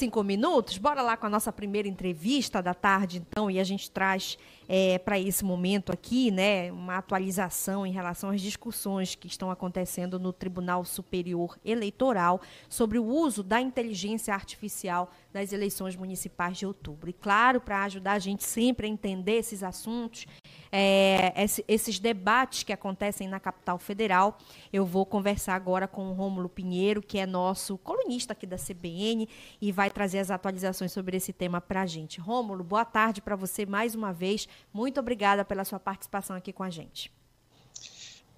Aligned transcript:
cinco 0.00 0.24
minutos. 0.24 0.78
Bora 0.78 1.02
lá 1.02 1.14
com 1.14 1.26
a 1.26 1.30
nossa 1.30 1.52
primeira 1.52 1.86
entrevista 1.86 2.62
da 2.62 2.72
tarde, 2.72 3.18
então, 3.18 3.50
e 3.50 3.60
a 3.60 3.64
gente 3.64 3.90
traz 3.90 4.38
é, 4.66 4.98
para 4.98 5.18
esse 5.18 5.44
momento 5.44 5.92
aqui, 5.92 6.30
né, 6.30 6.72
uma 6.72 6.96
atualização 6.96 7.86
em 7.86 7.92
relação 7.92 8.30
às 8.30 8.40
discussões 8.40 9.14
que 9.14 9.26
estão 9.26 9.50
acontecendo 9.50 10.18
no 10.18 10.32
Tribunal 10.32 10.86
Superior 10.86 11.58
Eleitoral 11.62 12.40
sobre 12.66 12.98
o 12.98 13.04
uso 13.04 13.42
da 13.42 13.60
inteligência 13.60 14.32
artificial 14.32 15.10
nas 15.34 15.52
eleições 15.52 15.94
municipais 15.96 16.56
de 16.56 16.64
outubro. 16.64 17.10
E 17.10 17.12
claro, 17.12 17.60
para 17.60 17.84
ajudar 17.84 18.12
a 18.12 18.18
gente 18.18 18.42
sempre 18.42 18.86
a 18.86 18.90
entender 18.90 19.36
esses 19.36 19.62
assuntos, 19.62 20.26
é, 20.72 21.32
esses 21.66 21.98
debates 21.98 22.62
que 22.62 22.72
acontecem 22.72 23.28
na 23.28 23.40
capital 23.40 23.78
federal, 23.78 24.38
eu 24.72 24.84
vou 24.84 25.04
conversar 25.04 25.54
agora 25.54 25.88
com 25.88 26.08
o 26.08 26.12
Rômulo 26.12 26.48
Pinheiro, 26.48 27.02
que 27.02 27.18
é 27.18 27.26
nosso 27.26 27.76
colunista 27.78 28.32
aqui 28.32 28.46
da 28.46 28.56
CBN 28.56 29.28
e 29.60 29.72
vai 29.72 29.90
trazer 29.90 30.18
as 30.18 30.30
atualizações 30.30 30.92
sobre 30.92 31.16
esse 31.16 31.32
tema 31.32 31.60
para 31.60 31.82
a 31.82 31.86
gente. 31.86 32.20
Rômulo, 32.20 32.62
boa 32.62 32.84
tarde 32.84 33.20
para 33.20 33.34
você 33.34 33.66
mais 33.66 33.94
uma 33.94 34.12
vez. 34.12 34.46
Muito 34.72 35.00
obrigada 35.00 35.44
pela 35.44 35.64
sua 35.64 35.80
participação 35.80 36.36
aqui 36.36 36.52
com 36.52 36.62
a 36.62 36.70
gente. 36.70 37.10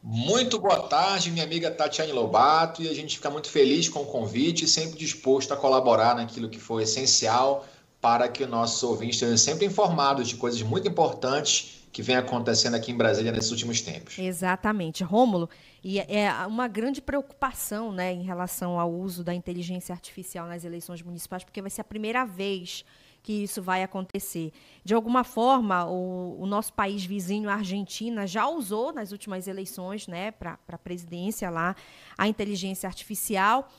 Muito 0.03 0.59
boa 0.59 0.89
tarde, 0.89 1.31
minha 1.31 1.45
amiga 1.45 1.71
Tatiane 1.71 2.11
Lobato, 2.11 2.83
e 2.83 2.89
a 2.89 2.95
gente 2.95 3.17
fica 3.19 3.31
muito 3.31 3.49
feliz 3.49 3.89
com 3.89 4.01
o 4.01 4.07
convite 4.07 4.67
sempre 4.67 4.99
disposto 4.99 5.53
a 5.55 5.57
colaborar 5.57 6.17
naquilo 6.17 6.49
que 6.49 6.59
for 6.59 6.81
essencial 6.81 7.65
para 8.01 8.29
que 8.29 8.43
o 8.43 8.49
nosso 8.49 8.89
ouvinte 8.89 9.13
esteja 9.13 9.37
sempre 9.37 9.65
informado 9.65 10.25
de 10.25 10.35
coisas 10.35 10.61
muito 10.61 10.89
importantes 10.89 11.82
que 11.93 12.03
vem 12.03 12.17
acontecendo 12.17 12.75
aqui 12.75 12.91
em 12.91 12.97
Brasília 12.97 13.31
nesses 13.31 13.51
últimos 13.51 13.83
tempos. 13.83 14.19
Exatamente, 14.19 15.05
Rômulo. 15.05 15.49
E 15.85 15.99
é 15.99 16.33
uma 16.47 16.67
grande 16.67 17.03
preocupação 17.03 17.93
né, 17.93 18.13
em 18.13 18.23
relação 18.23 18.81
ao 18.81 18.91
uso 18.91 19.23
da 19.23 19.35
inteligência 19.35 19.93
artificial 19.93 20.47
nas 20.47 20.65
eleições 20.65 21.03
municipais, 21.03 21.45
porque 21.45 21.61
vai 21.61 21.71
ser 21.71 21.83
a 21.83 21.85
primeira 21.85 22.25
vez 22.25 22.83
que 23.23 23.45
isso 23.45 23.63
vai 23.63 23.83
acontecer. 23.83 24.53
De 24.83 24.95
alguma 24.95 25.23
forma, 25.23 25.87
o, 25.87 26.41
o 26.41 26.47
nosso 26.47 26.73
país 26.73 27.05
vizinho, 27.05 27.49
a 27.49 27.55
Argentina, 27.55 28.27
já 28.27 28.49
usou 28.49 28.93
nas 28.93 29.13
últimas 29.13 29.47
eleições 29.47 30.09
né, 30.09 30.31
para 30.31 30.59
a 30.69 30.79
presidência 30.79 31.51
lá 31.51 31.77
a 32.17 32.27
inteligência 32.27 32.87
artificial, 32.87 33.71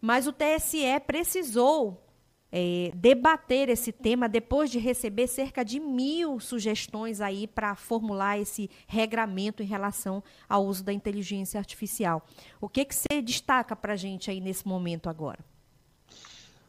mas 0.00 0.26
o 0.26 0.32
TSE 0.32 1.00
precisou 1.04 2.05
é, 2.50 2.90
debater 2.94 3.68
esse 3.68 3.92
tema 3.92 4.28
depois 4.28 4.70
de 4.70 4.78
receber 4.78 5.26
cerca 5.26 5.64
de 5.64 5.80
mil 5.80 6.38
sugestões 6.40 7.20
aí 7.20 7.46
para 7.46 7.74
formular 7.74 8.38
esse 8.38 8.70
regramento 8.86 9.62
em 9.62 9.66
relação 9.66 10.22
ao 10.48 10.64
uso 10.64 10.84
da 10.84 10.92
inteligência 10.92 11.58
artificial. 11.58 12.24
O 12.60 12.68
que, 12.68 12.84
que 12.84 12.94
você 12.94 13.20
destaca 13.22 13.74
para 13.74 13.94
a 13.94 13.96
gente 13.96 14.30
aí 14.30 14.40
nesse 14.40 14.66
momento 14.66 15.08
agora? 15.08 15.38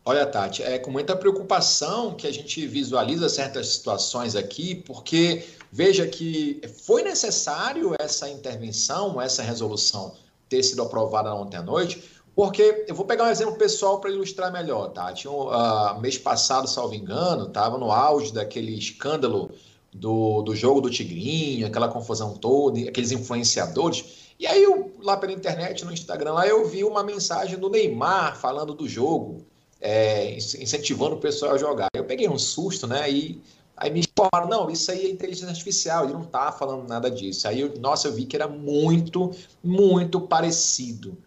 Olha, 0.03 0.25
Tati, 0.25 0.64
é 0.64 0.80
com 0.80 0.89
muita 0.89 1.17
preocupação 1.17 2.16
que 2.16 2.25
a 2.25 2.31
gente 2.31 2.66
visualiza 2.66 3.28
certas 3.28 3.67
situações 3.67 4.38
aqui, 4.38 4.73
porque 4.73 5.45
veja 5.69 6.08
que 6.08 6.62
foi 6.86 7.03
necessário 7.03 7.94
essa 8.00 8.30
intervenção, 8.30 9.22
essa 9.22 9.44
resolução 9.44 10.16
ter 10.47 10.64
sido 10.64 10.81
aprovada 10.81 11.34
ontem 11.36 11.58
à 11.58 11.62
noite, 11.62 12.02
porque 12.38 12.85
eu 12.88 12.93
vou 12.93 13.03
pegar 13.03 13.23
um 13.23 13.31
exemplo 13.31 13.55
pessoal 13.55 13.99
para 13.99 14.11
ilustrar 14.11 14.53
melhor, 14.53 14.89
Tati. 14.89 15.27
Um, 15.27 15.47
uh, 15.47 15.99
mês 15.99 16.19
passado, 16.19 16.67
salvo 16.67 16.94
engano, 16.94 17.47
estava 17.47 17.79
no 17.79 17.91
auge 17.91 18.31
daquele 18.31 18.77
escândalo 18.77 19.49
do, 19.91 20.44
do 20.44 20.55
jogo 20.55 20.79
do 20.79 20.88
Tigrinho, 20.88 21.66
aquela 21.66 21.88
confusão 21.88 22.35
toda, 22.35 22.79
aqueles 22.79 23.11
influenciadores. 23.11 24.35
E 24.39 24.45
aí, 24.45 24.61
eu, 24.61 24.94
lá 25.02 25.17
pela 25.17 25.31
internet, 25.33 25.83
no 25.83 25.91
Instagram, 25.91 26.33
lá 26.33 26.45
eu 26.45 26.69
vi 26.69 26.83
uma 26.83 27.02
mensagem 27.02 27.57
do 27.57 27.71
Neymar 27.71 28.38
falando 28.38 28.75
do 28.75 28.88
jogo 28.88 29.44
é, 29.81 30.38
incentivando 30.38 31.16
o 31.16 31.19
pessoal 31.19 31.53
a 31.53 31.57
jogar. 31.57 31.88
Eu 31.91 32.05
peguei 32.05 32.29
um 32.29 32.38
susto, 32.38 32.85
né? 32.85 33.09
E 33.09 33.41
aí 33.75 33.89
me 33.89 34.03
falaram, 34.16 34.47
não, 34.47 34.69
isso 34.69 34.91
aí 34.91 35.07
é 35.07 35.09
inteligência 35.09 35.49
artificial, 35.49 36.03
ele 36.03 36.13
não 36.13 36.23
tá 36.23 36.51
falando 36.51 36.88
nada 36.88 37.09
disso. 37.09 37.47
Aí, 37.47 37.61
eu, 37.61 37.73
nossa, 37.79 38.07
eu 38.07 38.13
vi 38.13 38.25
que 38.25 38.35
era 38.35 38.47
muito, 38.47 39.31
muito 39.63 40.22
parecido. 40.22 41.17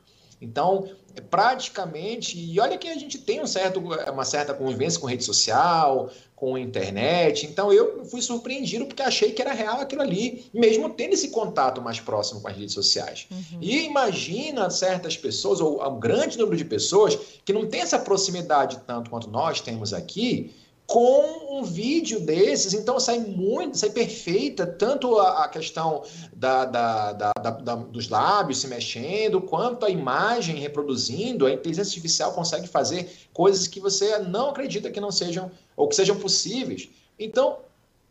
Então, 0.40 0.88
praticamente, 1.30 2.38
e 2.38 2.58
olha 2.60 2.78
que 2.78 2.88
a 2.88 2.94
gente 2.94 3.18
tem 3.18 3.40
um 3.40 3.46
certo, 3.46 3.80
uma 3.80 4.24
certa 4.24 4.54
convivência 4.54 5.00
com 5.00 5.06
rede 5.06 5.24
social, 5.24 6.10
com 6.40 6.56
internet. 6.56 7.46
Então 7.46 7.72
eu 7.72 8.04
fui 8.06 8.22
surpreendido 8.22 8.86
porque 8.86 9.02
achei 9.02 9.32
que 9.32 9.42
era 9.42 9.52
real 9.52 9.80
aquilo 9.80 10.00
ali, 10.00 10.46
mesmo 10.54 10.88
tendo 10.88 11.12
esse 11.12 11.28
contato 11.28 11.82
mais 11.82 12.00
próximo 12.00 12.40
com 12.40 12.48
as 12.48 12.56
redes 12.56 12.74
sociais. 12.74 13.26
Uhum. 13.30 13.58
E 13.60 13.84
imagina 13.84 14.70
certas 14.70 15.16
pessoas, 15.16 15.60
ou 15.60 15.86
um 15.86 16.00
grande 16.00 16.38
número 16.38 16.56
de 16.56 16.64
pessoas, 16.64 17.18
que 17.44 17.52
não 17.52 17.66
tem 17.66 17.82
essa 17.82 17.98
proximidade 17.98 18.80
tanto 18.86 19.10
quanto 19.10 19.28
nós 19.28 19.60
temos 19.60 19.92
aqui, 19.92 20.54
com 20.90 21.60
um 21.60 21.62
vídeo 21.62 22.18
desses, 22.18 22.74
então 22.74 22.98
sai 22.98 23.20
muito, 23.20 23.78
sai 23.78 23.90
perfeita, 23.90 24.66
tanto 24.66 25.20
a, 25.20 25.44
a 25.44 25.48
questão 25.48 26.02
da, 26.34 26.64
da, 26.64 27.12
da, 27.12 27.32
da, 27.32 27.74
dos 27.76 28.08
lábios 28.08 28.58
se 28.58 28.66
mexendo, 28.66 29.40
quanto 29.40 29.86
a 29.86 29.88
imagem 29.88 30.56
reproduzindo, 30.56 31.46
a 31.46 31.52
inteligência 31.52 31.90
artificial 31.90 32.32
consegue 32.32 32.66
fazer 32.66 33.08
coisas 33.32 33.68
que 33.68 33.78
você 33.78 34.18
não 34.18 34.50
acredita 34.50 34.90
que 34.90 35.00
não 35.00 35.12
sejam, 35.12 35.48
ou 35.76 35.86
que 35.86 35.94
sejam 35.94 36.18
possíveis. 36.18 36.88
Então, 37.16 37.58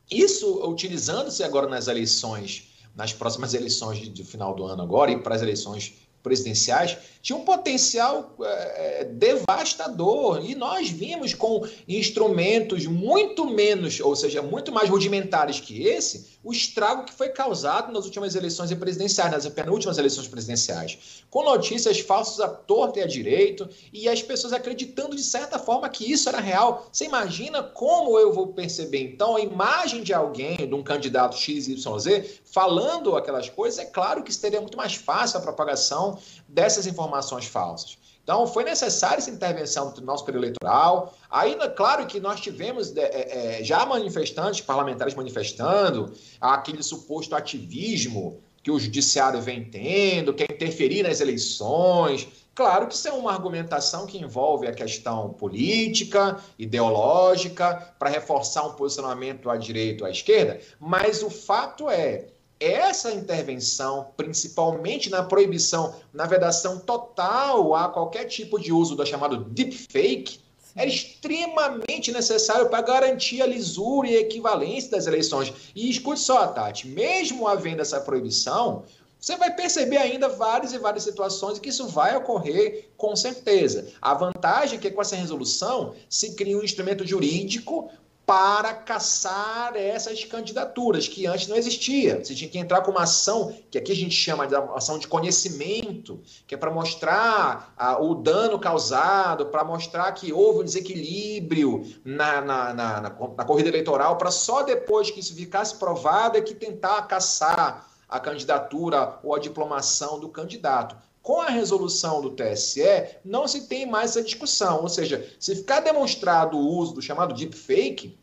isso 0.09 0.65
utilizando-se 0.65 1.43
agora 1.43 1.67
nas 1.67 1.89
eleições, 1.89 2.69
nas 2.95 3.11
próximas 3.11 3.53
eleições 3.53 3.97
de, 3.97 4.07
de 4.07 4.23
final 4.23 4.55
do 4.55 4.63
ano 4.63 4.83
agora, 4.83 5.11
e 5.11 5.19
para 5.19 5.35
as 5.35 5.41
eleições 5.41 5.95
presidenciais 6.21 6.97
tinha 7.21 7.37
um 7.37 7.43
potencial 7.43 8.35
é, 8.41 9.05
devastador. 9.05 10.43
E 10.45 10.55
nós 10.55 10.89
vimos 10.89 11.33
com 11.33 11.67
instrumentos 11.87 12.85
muito 12.85 13.45
menos, 13.45 13.99
ou 13.99 14.15
seja, 14.15 14.41
muito 14.41 14.71
mais 14.71 14.89
rudimentares 14.89 15.59
que 15.59 15.83
esse, 15.83 16.38
o 16.43 16.51
estrago 16.51 17.03
que 17.03 17.13
foi 17.13 17.29
causado 17.29 17.91
nas 17.91 18.05
últimas 18.05 18.33
eleições 18.33 18.73
presidenciais, 18.73 19.31
nas 19.31 19.47
penúltimas 19.47 19.97
eleições 19.97 20.27
presidenciais, 20.27 21.23
com 21.29 21.43
notícias 21.43 21.99
falsas 21.99 22.39
à 22.39 22.47
torta 22.47 22.99
e 22.99 23.03
à 23.03 23.07
direito 23.07 23.67
e 23.91 24.07
as 24.07 24.21
pessoas 24.21 24.53
acreditando 24.53 25.15
de 25.15 25.23
certa 25.23 25.59
forma 25.59 25.89
que 25.89 26.09
isso 26.09 26.29
era 26.29 26.39
real. 26.39 26.87
Você 26.91 27.05
imagina 27.05 27.61
como 27.61 28.17
eu 28.17 28.31
vou 28.31 28.47
perceber 28.47 29.03
então 29.03 29.35
a 29.35 29.41
imagem 29.41 30.01
de 30.01 30.13
alguém, 30.13 30.55
de 30.55 30.73
um 30.73 30.81
candidato 30.81 31.35
XYZ, 31.35 32.41
falando 32.45 33.15
aquelas 33.15 33.49
coisas? 33.49 33.79
É 33.79 33.85
claro 33.85 34.23
que 34.23 34.33
seria 34.33 34.61
muito 34.61 34.77
mais 34.77 34.95
fácil 34.95 35.39
a 35.39 35.41
propagação 35.41 36.17
dessas 36.47 36.87
informações 36.87 37.45
falsas. 37.45 37.98
Então, 38.29 38.45
foi 38.45 38.63
necessária 38.63 39.17
essa 39.17 39.31
intervenção 39.31 39.91
do 39.91 40.01
nosso 40.01 40.23
período 40.23 40.43
eleitoral. 40.43 41.15
Ainda, 41.31 41.67
claro 41.67 42.05
que 42.05 42.19
nós 42.19 42.39
tivemos 42.39 42.95
é, 42.95 43.57
é, 43.57 43.63
já 43.63 43.83
manifestantes, 43.87 44.61
parlamentares 44.61 45.15
manifestando, 45.15 46.13
aquele 46.39 46.83
suposto 46.83 47.35
ativismo 47.35 48.39
que 48.61 48.69
o 48.69 48.77
judiciário 48.79 49.41
vem 49.41 49.63
tendo, 49.63 50.31
que 50.31 50.43
é 50.43 50.45
interferir 50.45 51.01
nas 51.01 51.19
eleições. 51.21 52.27
Claro 52.53 52.85
que 52.85 52.93
isso 52.93 53.07
é 53.07 53.11
uma 53.11 53.31
argumentação 53.31 54.05
que 54.05 54.19
envolve 54.19 54.67
a 54.67 54.73
questão 54.73 55.33
política, 55.33 56.37
ideológica, 56.59 57.95
para 57.97 58.11
reforçar 58.11 58.63
um 58.63 58.73
posicionamento 58.73 59.49
à 59.49 59.57
direita 59.57 60.03
ou 60.03 60.07
à 60.07 60.11
esquerda, 60.11 60.59
mas 60.79 61.23
o 61.23 61.31
fato 61.31 61.89
é 61.89 62.27
essa 62.59 63.11
intervenção, 63.11 64.07
principalmente 64.17 65.09
na 65.09 65.23
proibição, 65.23 65.95
na 66.13 66.25
vedação 66.25 66.79
total 66.79 67.73
a 67.73 67.87
qualquer 67.87 68.25
tipo 68.25 68.59
de 68.59 68.73
uso 68.73 68.95
do 68.95 69.05
chamado 69.05 69.37
deepfake, 69.37 70.39
era 70.75 70.89
extremamente 70.89 72.11
necessário 72.11 72.69
para 72.69 72.81
garantir 72.81 73.41
a 73.41 73.45
lisura 73.45 74.07
e 74.07 74.15
a 74.15 74.21
equivalência 74.21 74.91
das 74.91 75.07
eleições. 75.07 75.53
E 75.75 75.89
escute 75.89 76.19
só, 76.19 76.47
Tati, 76.47 76.87
mesmo 76.87 77.47
havendo 77.47 77.81
essa 77.81 77.99
proibição, 77.99 78.83
você 79.19 79.35
vai 79.35 79.53
perceber 79.53 79.97
ainda 79.97 80.29
várias 80.29 80.71
e 80.71 80.77
várias 80.77 81.03
situações 81.03 81.57
em 81.57 81.61
que 81.61 81.69
isso 81.69 81.87
vai 81.87 82.15
ocorrer 82.15 82.89
com 82.95 83.15
certeza. 83.15 83.87
A 84.01 84.13
vantagem 84.13 84.77
é 84.77 84.81
que 84.81 84.91
com 84.91 85.01
essa 85.01 85.15
resolução 85.15 85.93
se 86.09 86.35
cria 86.35 86.57
um 86.57 86.63
instrumento 86.63 87.05
jurídico 87.05 87.89
para 88.29 88.75
caçar 88.75 89.75
essas 89.75 90.23
candidaturas 90.23 91.07
que 91.07 91.25
antes 91.25 91.47
não 91.47 91.55
existia. 91.55 92.23
Você 92.23 92.35
tinha 92.35 92.47
que 92.47 92.59
entrar 92.59 92.81
com 92.81 92.91
uma 92.91 93.01
ação, 93.01 93.57
que 93.71 93.77
aqui 93.79 93.91
a 93.91 93.95
gente 93.95 94.13
chama 94.13 94.45
de 94.45 94.53
ação 94.55 94.99
de 94.99 95.07
conhecimento, 95.07 96.21
que 96.45 96.53
é 96.53 96.57
para 96.57 96.69
mostrar 96.69 97.73
o 97.99 98.13
dano 98.13 98.59
causado, 98.59 99.47
para 99.47 99.63
mostrar 99.63 100.11
que 100.11 100.31
houve 100.31 100.59
um 100.59 100.63
desequilíbrio 100.63 101.83
na, 102.05 102.39
na, 102.39 102.71
na, 102.71 103.01
na, 103.01 103.09
na 103.09 103.45
corrida 103.45 103.69
eleitoral, 103.69 104.15
para 104.15 104.29
só 104.29 104.61
depois 104.61 105.09
que 105.09 105.21
isso 105.21 105.33
ficasse 105.33 105.73
provado 105.77 106.37
é 106.37 106.41
que 106.41 106.53
tentar 106.53 107.01
caçar 107.07 107.87
a 108.07 108.19
candidatura 108.19 109.17
ou 109.23 109.33
a 109.33 109.39
diplomação 109.39 110.19
do 110.19 110.29
candidato. 110.29 110.95
Com 111.21 111.41
a 111.41 111.49
resolução 111.49 112.21
do 112.21 112.31
TSE, 112.31 112.81
não 113.23 113.47
se 113.47 113.67
tem 113.67 113.85
mais 113.85 114.11
essa 114.11 114.23
discussão. 114.23 114.81
Ou 114.81 114.89
seja, 114.89 115.27
se 115.39 115.55
ficar 115.55 115.81
demonstrado 115.81 116.57
o 116.57 116.77
uso 116.77 116.93
do 116.93 117.01
chamado 117.01 117.35
deepfake, 117.35 118.17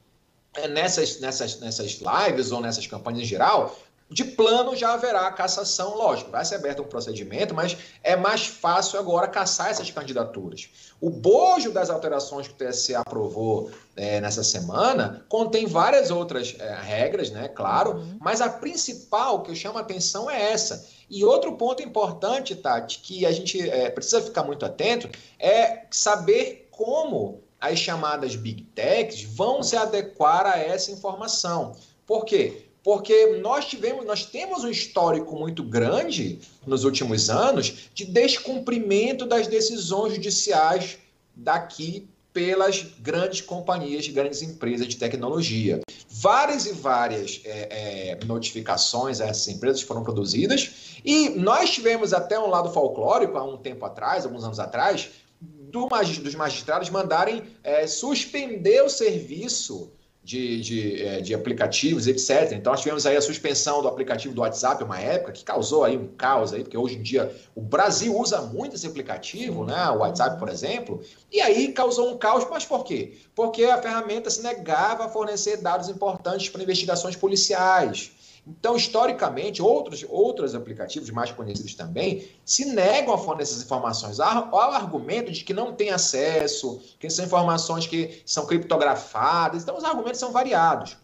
é, 0.54 0.66
nessas, 0.66 1.20
nessas, 1.20 1.60
nessas 1.60 2.00
lives 2.00 2.50
ou 2.50 2.60
nessas 2.60 2.86
campanhas 2.86 3.22
em 3.22 3.26
geral, 3.26 3.76
de 4.08 4.24
plano 4.24 4.76
já 4.76 4.92
haverá 4.92 5.30
cassação, 5.32 5.96
lógico, 5.96 6.30
vai 6.30 6.44
ser 6.44 6.56
aberto 6.56 6.82
um 6.82 6.86
procedimento, 6.86 7.52
mas 7.54 7.76
é 8.04 8.14
mais 8.14 8.46
fácil 8.46 9.00
agora 9.00 9.26
caçar 9.26 9.70
essas 9.70 9.90
candidaturas. 9.90 10.68
O 11.00 11.10
bojo 11.10 11.72
das 11.72 11.90
alterações 11.90 12.46
que 12.46 12.54
o 12.54 12.68
TSE 12.68 12.94
aprovou 12.94 13.70
é, 13.96 14.20
nessa 14.20 14.44
semana 14.44 15.24
contém 15.28 15.66
várias 15.66 16.10
outras 16.10 16.54
é, 16.58 16.74
regras, 16.74 17.30
né? 17.30 17.48
Claro, 17.48 17.96
uhum. 17.96 18.16
mas 18.20 18.40
a 18.40 18.48
principal 18.48 19.42
que 19.42 19.50
eu 19.50 19.56
chamo 19.56 19.78
a 19.78 19.80
atenção 19.80 20.30
é 20.30 20.52
essa. 20.52 20.86
E 21.10 21.24
outro 21.24 21.56
ponto 21.56 21.82
importante, 21.82 22.54
Tati, 22.54 23.00
que 23.00 23.26
a 23.26 23.32
gente 23.32 23.68
é, 23.68 23.90
precisa 23.90 24.22
ficar 24.22 24.44
muito 24.44 24.64
atento, 24.64 25.08
é 25.38 25.84
saber 25.90 26.68
como 26.70 27.42
as 27.60 27.78
chamadas 27.78 28.36
big 28.36 28.62
techs 28.74 29.22
vão 29.24 29.62
se 29.62 29.76
adequar 29.76 30.46
a 30.46 30.58
essa 30.58 30.92
informação. 30.92 31.74
Por 32.06 32.24
quê? 32.24 32.65
Porque 32.86 33.40
nós 33.42 33.64
tivemos, 33.64 34.06
nós 34.06 34.24
temos 34.24 34.62
um 34.62 34.68
histórico 34.68 35.34
muito 35.34 35.64
grande 35.64 36.38
nos 36.64 36.84
últimos 36.84 37.28
anos 37.28 37.90
de 37.92 38.04
descumprimento 38.04 39.26
das 39.26 39.48
decisões 39.48 40.14
judiciais 40.14 40.96
daqui 41.34 42.08
pelas 42.32 42.86
grandes 43.00 43.40
companhias, 43.40 44.06
grandes 44.06 44.40
empresas 44.40 44.86
de 44.86 44.96
tecnologia. 44.98 45.80
Várias 46.08 46.64
e 46.66 46.74
várias 46.74 47.40
é, 47.44 48.12
é, 48.20 48.24
notificações 48.24 49.20
a 49.20 49.26
essas 49.26 49.48
empresas 49.48 49.82
foram 49.82 50.04
produzidas 50.04 51.00
e 51.04 51.30
nós 51.30 51.70
tivemos 51.70 52.12
até 52.12 52.38
um 52.38 52.46
lado 52.46 52.70
folclórico 52.70 53.36
há 53.36 53.42
um 53.42 53.56
tempo 53.56 53.84
atrás, 53.84 54.24
alguns 54.24 54.44
anos 54.44 54.60
atrás, 54.60 55.10
do, 55.40 55.88
dos 56.22 56.36
magistrados 56.36 56.88
mandarem 56.88 57.42
é, 57.64 57.84
suspender 57.88 58.80
o 58.82 58.88
serviço 58.88 59.90
de, 60.26 60.60
de, 60.60 61.02
é, 61.04 61.20
de, 61.20 61.32
aplicativos, 61.32 62.08
etc. 62.08 62.50
Então, 62.50 62.72
nós 62.72 62.80
tivemos 62.80 63.06
aí 63.06 63.16
a 63.16 63.22
suspensão 63.22 63.80
do 63.80 63.86
aplicativo 63.86 64.34
do 64.34 64.40
WhatsApp 64.40 64.82
uma 64.82 64.98
época, 64.98 65.30
que 65.30 65.44
causou 65.44 65.84
aí 65.84 65.96
um 65.96 66.08
caos 66.08 66.52
aí, 66.52 66.64
porque 66.64 66.76
hoje 66.76 66.96
em 66.96 67.02
dia 67.02 67.32
o 67.54 67.60
Brasil 67.60 68.12
usa 68.18 68.42
muito 68.42 68.74
esse 68.74 68.88
aplicativo, 68.88 69.64
né? 69.64 69.88
O 69.90 69.98
WhatsApp, 69.98 70.36
por 70.40 70.48
exemplo, 70.48 71.00
e 71.30 71.40
aí 71.40 71.72
causou 71.72 72.12
um 72.12 72.18
caos, 72.18 72.44
mas 72.50 72.64
por 72.64 72.82
quê? 72.82 73.12
Porque 73.36 73.66
a 73.66 73.80
ferramenta 73.80 74.28
se 74.28 74.42
negava 74.42 75.04
a 75.04 75.08
fornecer 75.08 75.58
dados 75.58 75.88
importantes 75.88 76.48
para 76.48 76.60
investigações 76.60 77.14
policiais. 77.14 78.10
Então, 78.46 78.76
historicamente, 78.76 79.60
outros, 79.60 80.06
outros 80.08 80.54
aplicativos 80.54 81.10
mais 81.10 81.32
conhecidos 81.32 81.74
também 81.74 82.28
se 82.44 82.64
negam 82.64 83.12
a 83.12 83.18
fornecer 83.18 83.54
essas 83.54 83.64
informações 83.64 84.20
ao, 84.20 84.54
argumento 84.72 85.32
de 85.32 85.42
que 85.42 85.52
não 85.52 85.74
tem 85.74 85.90
acesso, 85.90 86.80
que 87.00 87.10
são 87.10 87.24
informações 87.24 87.88
que 87.88 88.22
são 88.24 88.46
criptografadas. 88.46 89.64
Então, 89.64 89.76
os 89.76 89.82
argumentos 89.82 90.20
são 90.20 90.30
variados. 90.30 90.96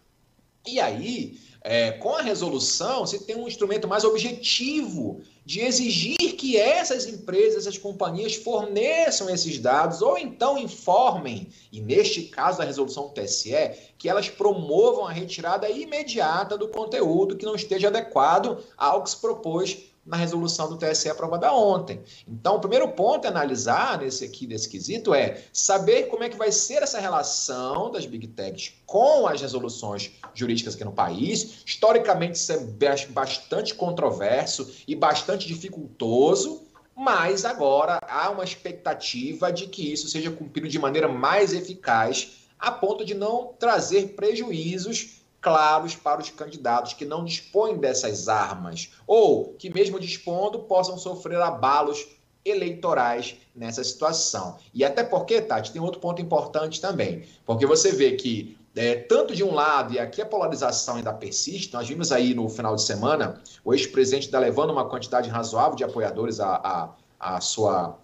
E 0.65 0.79
aí, 0.79 1.37
é, 1.63 1.91
com 1.93 2.13
a 2.13 2.21
resolução, 2.21 3.05
você 3.05 3.17
tem 3.17 3.37
um 3.37 3.47
instrumento 3.47 3.87
mais 3.87 4.03
objetivo 4.03 5.21
de 5.45 5.61
exigir 5.61 6.17
que 6.35 6.57
essas 6.57 7.05
empresas, 7.05 7.65
essas 7.65 7.77
companhias 7.77 8.35
forneçam 8.35 9.29
esses 9.29 9.57
dados 9.57 10.01
ou 10.01 10.17
então 10.17 10.57
informem, 10.57 11.47
e 11.71 11.79
neste 11.79 12.23
caso 12.23 12.57
da 12.57 12.65
resolução 12.65 13.07
do 13.07 13.13
TSE, 13.13 13.71
que 13.97 14.09
elas 14.09 14.27
promovam 14.27 15.07
a 15.07 15.11
retirada 15.11 15.69
imediata 15.69 16.57
do 16.57 16.67
conteúdo 16.67 17.37
que 17.37 17.45
não 17.45 17.55
esteja 17.55 17.87
adequado 17.87 18.61
ao 18.77 19.01
que 19.01 19.09
se 19.09 19.17
propôs 19.17 19.77
na 20.05 20.17
resolução 20.17 20.69
do 20.69 20.77
TSE 20.77 21.09
aprovada 21.09 21.51
ontem. 21.53 22.01
Então, 22.27 22.55
o 22.55 22.59
primeiro 22.59 22.89
ponto 22.89 23.25
a 23.25 23.29
analisar 23.29 23.99
nesse 23.99 24.25
aqui, 24.25 24.45
desse 24.45 24.67
quesito, 24.67 25.13
é 25.13 25.41
saber 25.53 26.03
como 26.03 26.23
é 26.23 26.29
que 26.29 26.37
vai 26.37 26.51
ser 26.51 26.83
essa 26.83 26.99
relação 26.99 27.89
das 27.91 28.05
Big 28.05 28.27
Techs 28.27 28.73
com 28.85 29.27
as 29.27 29.41
resoluções 29.41 30.11
jurídicas 30.33 30.75
aqui 30.75 30.83
no 30.83 30.91
país. 30.91 31.63
Historicamente, 31.65 32.37
isso 32.37 32.51
é 32.51 32.57
bastante 33.09 33.73
controverso 33.73 34.69
e 34.87 34.95
bastante 34.95 35.47
dificultoso, 35.47 36.63
mas 36.95 37.45
agora 37.45 37.99
há 38.07 38.29
uma 38.29 38.43
expectativa 38.43 39.51
de 39.51 39.67
que 39.67 39.91
isso 39.93 40.09
seja 40.09 40.29
cumprido 40.29 40.67
de 40.67 40.77
maneira 40.77 41.07
mais 41.07 41.53
eficaz, 41.53 42.43
a 42.59 42.71
ponto 42.71 43.03
de 43.03 43.13
não 43.13 43.53
trazer 43.57 44.09
prejuízos 44.09 45.22
claros 45.43 45.93
para 45.93 46.21
os 46.21 46.29
candidatos 46.29 46.93
que 46.93 47.03
não 47.03 47.25
dispõem 47.25 47.77
dessas 47.77 48.29
armas 48.29 48.91
ou 49.05 49.53
que, 49.55 49.69
mesmo 49.69 49.99
dispondo, 49.99 50.59
possam 50.59 50.97
sofrer 50.97 51.39
abalos 51.41 52.07
eleitorais 52.45 53.35
nessa 53.53 53.83
situação. 53.83 54.57
E 54.73 54.83
até 54.83 55.03
porque, 55.03 55.41
Tati, 55.41 55.71
tem 55.71 55.81
outro 55.81 55.99
ponto 55.99 56.21
importante 56.21 56.79
também, 56.79 57.25
porque 57.45 57.65
você 57.65 57.91
vê 57.91 58.13
que 58.13 58.57
é, 58.75 58.95
tanto 58.95 59.35
de 59.35 59.43
um 59.43 59.53
lado, 59.53 59.93
e 59.93 59.99
aqui 59.99 60.21
a 60.21 60.25
polarização 60.25 60.95
ainda 60.95 61.13
persiste, 61.13 61.73
nós 61.73 61.87
vimos 61.87 62.11
aí 62.11 62.33
no 62.33 62.49
final 62.49 62.75
de 62.75 62.81
semana 62.81 63.39
o 63.63 63.73
ex-presidente 63.73 64.25
está 64.25 64.39
levando 64.39 64.71
uma 64.71 64.89
quantidade 64.89 65.29
razoável 65.29 65.75
de 65.75 65.83
apoiadores 65.83 66.39
a, 66.39 66.55
a, 67.19 67.35
a 67.35 67.39
sua, 67.39 67.99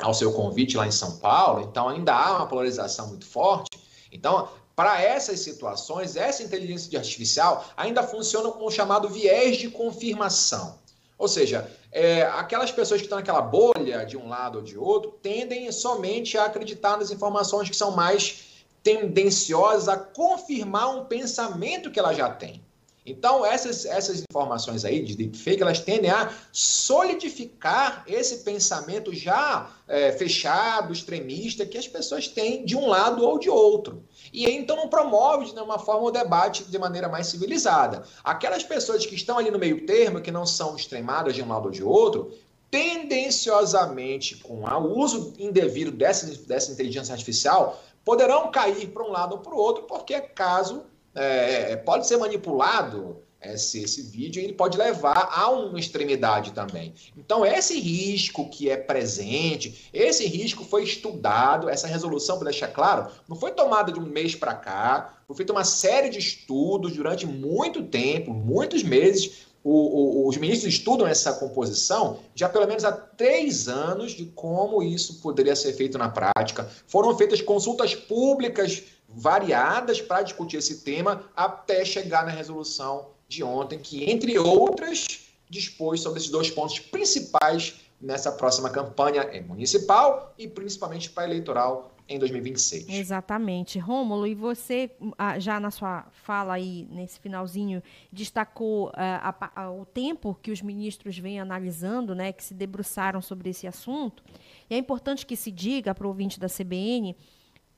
ao 0.00 0.12
seu 0.12 0.32
convite 0.32 0.76
lá 0.76 0.86
em 0.86 0.90
São 0.90 1.18
Paulo, 1.18 1.60
então 1.60 1.88
ainda 1.88 2.12
há 2.14 2.38
uma 2.38 2.46
polarização 2.46 3.08
muito 3.08 3.26
forte. 3.26 3.78
Então, 4.10 4.48
para 4.78 5.02
essas 5.02 5.40
situações, 5.40 6.14
essa 6.14 6.40
inteligência 6.40 6.96
artificial 7.00 7.64
ainda 7.76 8.00
funciona 8.00 8.48
com 8.52 8.64
o 8.64 8.70
chamado 8.70 9.08
viés 9.08 9.56
de 9.56 9.68
confirmação. 9.68 10.78
Ou 11.18 11.26
seja, 11.26 11.68
é, 11.90 12.22
aquelas 12.22 12.70
pessoas 12.70 13.00
que 13.00 13.06
estão 13.06 13.18
naquela 13.18 13.42
bolha 13.42 14.06
de 14.06 14.16
um 14.16 14.28
lado 14.28 14.58
ou 14.58 14.62
de 14.62 14.78
outro 14.78 15.18
tendem 15.20 15.72
somente 15.72 16.38
a 16.38 16.44
acreditar 16.44 16.96
nas 16.96 17.10
informações 17.10 17.68
que 17.68 17.74
são 17.74 17.90
mais 17.90 18.62
tendenciosas 18.80 19.88
a 19.88 19.96
confirmar 19.96 20.94
um 20.96 21.06
pensamento 21.06 21.90
que 21.90 21.98
ela 21.98 22.14
já 22.14 22.30
tem. 22.30 22.64
Então, 23.10 23.44
essas, 23.44 23.84
essas 23.84 24.22
informações 24.30 24.84
aí 24.84 25.02
de 25.02 25.16
deepfake, 25.16 25.62
elas 25.62 25.80
tendem 25.80 26.10
a 26.10 26.32
solidificar 26.52 28.04
esse 28.06 28.38
pensamento 28.38 29.14
já 29.14 29.70
é, 29.86 30.12
fechado, 30.12 30.92
extremista, 30.92 31.64
que 31.64 31.78
as 31.78 31.88
pessoas 31.88 32.28
têm 32.28 32.64
de 32.64 32.76
um 32.76 32.86
lado 32.86 33.24
ou 33.24 33.38
de 33.38 33.48
outro. 33.48 34.04
E 34.32 34.48
então 34.50 34.76
não 34.76 34.88
promove 34.88 35.46
de 35.46 35.54
nenhuma 35.54 35.78
forma 35.78 36.06
o 36.06 36.10
debate 36.10 36.64
de 36.64 36.78
maneira 36.78 37.08
mais 37.08 37.26
civilizada. 37.28 38.02
Aquelas 38.22 38.62
pessoas 38.62 39.06
que 39.06 39.14
estão 39.14 39.38
ali 39.38 39.50
no 39.50 39.58
meio 39.58 39.86
termo, 39.86 40.20
que 40.20 40.30
não 40.30 40.44
são 40.44 40.76
extremadas 40.76 41.34
de 41.34 41.42
um 41.42 41.48
lado 41.48 41.66
ou 41.66 41.70
de 41.70 41.82
outro, 41.82 42.32
tendenciosamente, 42.70 44.36
com 44.36 44.64
o 44.64 44.98
uso 44.98 45.32
indevido 45.38 45.90
dessa, 45.90 46.26
dessa 46.46 46.70
inteligência 46.70 47.12
artificial, 47.12 47.82
poderão 48.04 48.50
cair 48.50 48.88
para 48.88 49.04
um 49.04 49.10
lado 49.10 49.32
ou 49.32 49.38
para 49.38 49.54
o 49.54 49.58
outro, 49.58 49.84
porque 49.84 50.14
é 50.14 50.20
caso 50.20 50.84
é, 51.22 51.76
pode 51.76 52.06
ser 52.06 52.16
manipulado 52.16 53.22
esse, 53.40 53.82
esse 53.82 54.02
vídeo 54.02 54.42
ele 54.42 54.52
pode 54.52 54.76
levar 54.76 55.30
a 55.32 55.48
uma 55.50 55.78
extremidade 55.78 56.52
também. 56.52 56.92
Então, 57.16 57.46
esse 57.46 57.78
risco 57.78 58.48
que 58.48 58.68
é 58.68 58.76
presente, 58.76 59.88
esse 59.92 60.26
risco 60.26 60.64
foi 60.64 60.82
estudado, 60.82 61.68
essa 61.68 61.86
resolução, 61.86 62.36
para 62.36 62.50
deixar 62.50 62.68
claro, 62.68 63.08
não 63.28 63.36
foi 63.36 63.52
tomada 63.52 63.92
de 63.92 64.00
um 64.00 64.06
mês 64.06 64.34
para 64.34 64.54
cá, 64.54 65.20
foi 65.26 65.36
feita 65.36 65.52
uma 65.52 65.64
série 65.64 66.08
de 66.08 66.18
estudos 66.18 66.92
durante 66.94 67.26
muito 67.26 67.82
tempo, 67.84 68.32
muitos 68.32 68.82
meses. 68.82 69.46
O, 69.62 70.24
o, 70.24 70.28
os 70.28 70.36
ministros 70.36 70.72
estudam 70.72 71.06
essa 71.06 71.32
composição 71.32 72.20
já 72.34 72.48
pelo 72.48 72.66
menos 72.66 72.84
há 72.84 72.92
três 72.92 73.68
anos 73.68 74.12
de 74.12 74.24
como 74.26 74.82
isso 74.82 75.20
poderia 75.20 75.54
ser 75.54 75.72
feito 75.74 75.98
na 75.98 76.08
prática. 76.08 76.70
Foram 76.86 77.16
feitas 77.18 77.42
consultas 77.42 77.94
públicas 77.94 78.82
variadas 79.08 80.00
para 80.00 80.22
discutir 80.22 80.58
esse 80.58 80.82
tema 80.82 81.24
até 81.34 81.84
chegar 81.84 82.26
na 82.26 82.32
resolução 82.32 83.10
de 83.26 83.42
ontem, 83.42 83.78
que, 83.78 84.10
entre 84.10 84.38
outras, 84.38 85.28
dispôs 85.48 86.00
sobre 86.00 86.18
esses 86.18 86.30
dois 86.30 86.50
pontos 86.50 86.78
principais 86.78 87.74
nessa 88.00 88.30
próxima 88.30 88.70
campanha 88.70 89.24
municipal 89.46 90.34
e 90.38 90.46
principalmente 90.46 91.10
para 91.10 91.24
eleitoral 91.24 91.92
em 92.08 92.18
2026. 92.18 92.88
Exatamente. 92.88 93.78
Rômulo, 93.78 94.26
e 94.26 94.34
você 94.34 94.90
ah, 95.18 95.38
já 95.38 95.60
na 95.60 95.70
sua 95.70 96.06
fala 96.10 96.54
aí, 96.54 96.86
nesse 96.90 97.20
finalzinho, 97.20 97.82
destacou 98.10 98.90
ah, 98.94 99.34
a, 99.40 99.62
a, 99.62 99.70
o 99.70 99.84
tempo 99.84 100.38
que 100.40 100.50
os 100.50 100.62
ministros 100.62 101.18
vêm 101.18 101.38
analisando, 101.38 102.14
né, 102.14 102.32
que 102.32 102.42
se 102.42 102.54
debruçaram 102.54 103.20
sobre 103.20 103.50
esse 103.50 103.66
assunto. 103.66 104.22
E 104.70 104.74
é 104.74 104.78
importante 104.78 105.26
que 105.26 105.36
se 105.36 105.50
diga 105.50 105.94
para 105.94 106.06
o 106.06 106.08
ouvinte 106.08 106.40
da 106.40 106.48
CBN 106.48 107.14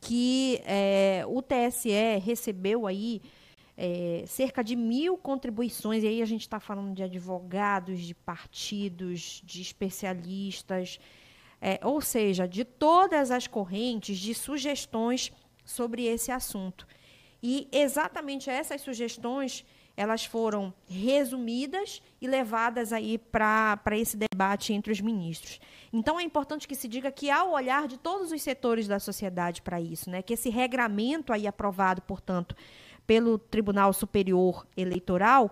que 0.00 0.60
é, 0.64 1.24
o 1.26 1.42
TSE 1.42 2.18
recebeu 2.24 2.86
aí 2.86 3.20
é, 3.76 4.24
cerca 4.26 4.62
de 4.64 4.74
mil 4.76 5.16
contribuições, 5.16 6.02
e 6.02 6.06
aí 6.06 6.22
a 6.22 6.26
gente 6.26 6.42
está 6.42 6.58
falando 6.58 6.94
de 6.94 7.02
advogados, 7.02 8.00
de 8.00 8.14
partidos, 8.14 9.42
de 9.44 9.60
especialistas, 9.60 10.98
é, 11.60 11.78
ou 11.82 12.00
seja, 12.00 12.48
de 12.48 12.64
todas 12.64 13.30
as 13.30 13.46
correntes 13.46 14.18
de 14.18 14.34
sugestões 14.34 15.30
sobre 15.64 16.04
esse 16.06 16.30
assunto. 16.30 16.86
E 17.42 17.68
exatamente 17.72 18.50
essas 18.50 18.80
sugestões 18.80 19.64
elas 20.00 20.24
foram 20.24 20.72
resumidas 20.88 22.00
e 22.22 22.26
levadas 22.26 22.90
aí 22.90 23.18
para 23.18 23.78
esse 23.92 24.16
debate 24.16 24.72
entre 24.72 24.90
os 24.90 24.98
ministros. 24.98 25.60
Então 25.92 26.18
é 26.18 26.22
importante 26.22 26.66
que 26.66 26.74
se 26.74 26.88
diga 26.88 27.12
que 27.12 27.28
há 27.30 27.44
o 27.44 27.52
olhar 27.52 27.86
de 27.86 27.98
todos 27.98 28.32
os 28.32 28.40
setores 28.40 28.88
da 28.88 28.98
sociedade 28.98 29.60
para 29.60 29.78
isso, 29.78 30.08
né? 30.08 30.22
Que 30.22 30.32
esse 30.32 30.48
regramento 30.48 31.34
aí 31.34 31.46
aprovado, 31.46 32.00
portanto, 32.00 32.56
pelo 33.06 33.36
Tribunal 33.36 33.92
Superior 33.92 34.66
Eleitoral, 34.74 35.50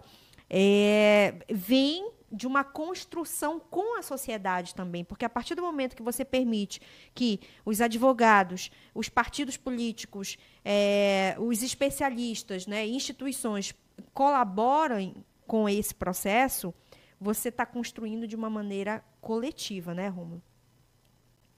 é, 0.49 1.35
vem 1.51 2.11
de 2.33 2.47
uma 2.47 2.65
construção 2.65 3.61
com 3.61 3.99
a 3.99 4.03
sociedade 4.03 4.75
também, 4.75 5.05
porque 5.05 5.27
a 5.27 5.31
partir 5.31 5.57
do 5.57 5.63
momento 5.63 5.95
que 5.95 6.03
você 6.03 6.25
permite 6.25 6.81
que 7.15 7.39
os 7.67 7.83
advogados, 7.83 8.71
os 8.95 9.11
partidos 9.11 9.59
políticos, 9.59 10.39
é, 10.65 11.37
os 11.39 11.63
especialistas, 11.63 12.67
né, 12.67 12.87
instituições 12.87 13.75
colaborem 14.13 15.25
com 15.47 15.69
esse 15.69 15.95
processo, 15.95 16.75
você 17.21 17.49
está 17.49 17.65
construindo 17.67 18.27
de 18.27 18.37
uma 18.37 18.51
maneira 18.51 19.03
coletiva, 19.21 19.95
né, 19.95 20.09
Romulo? 20.09 20.43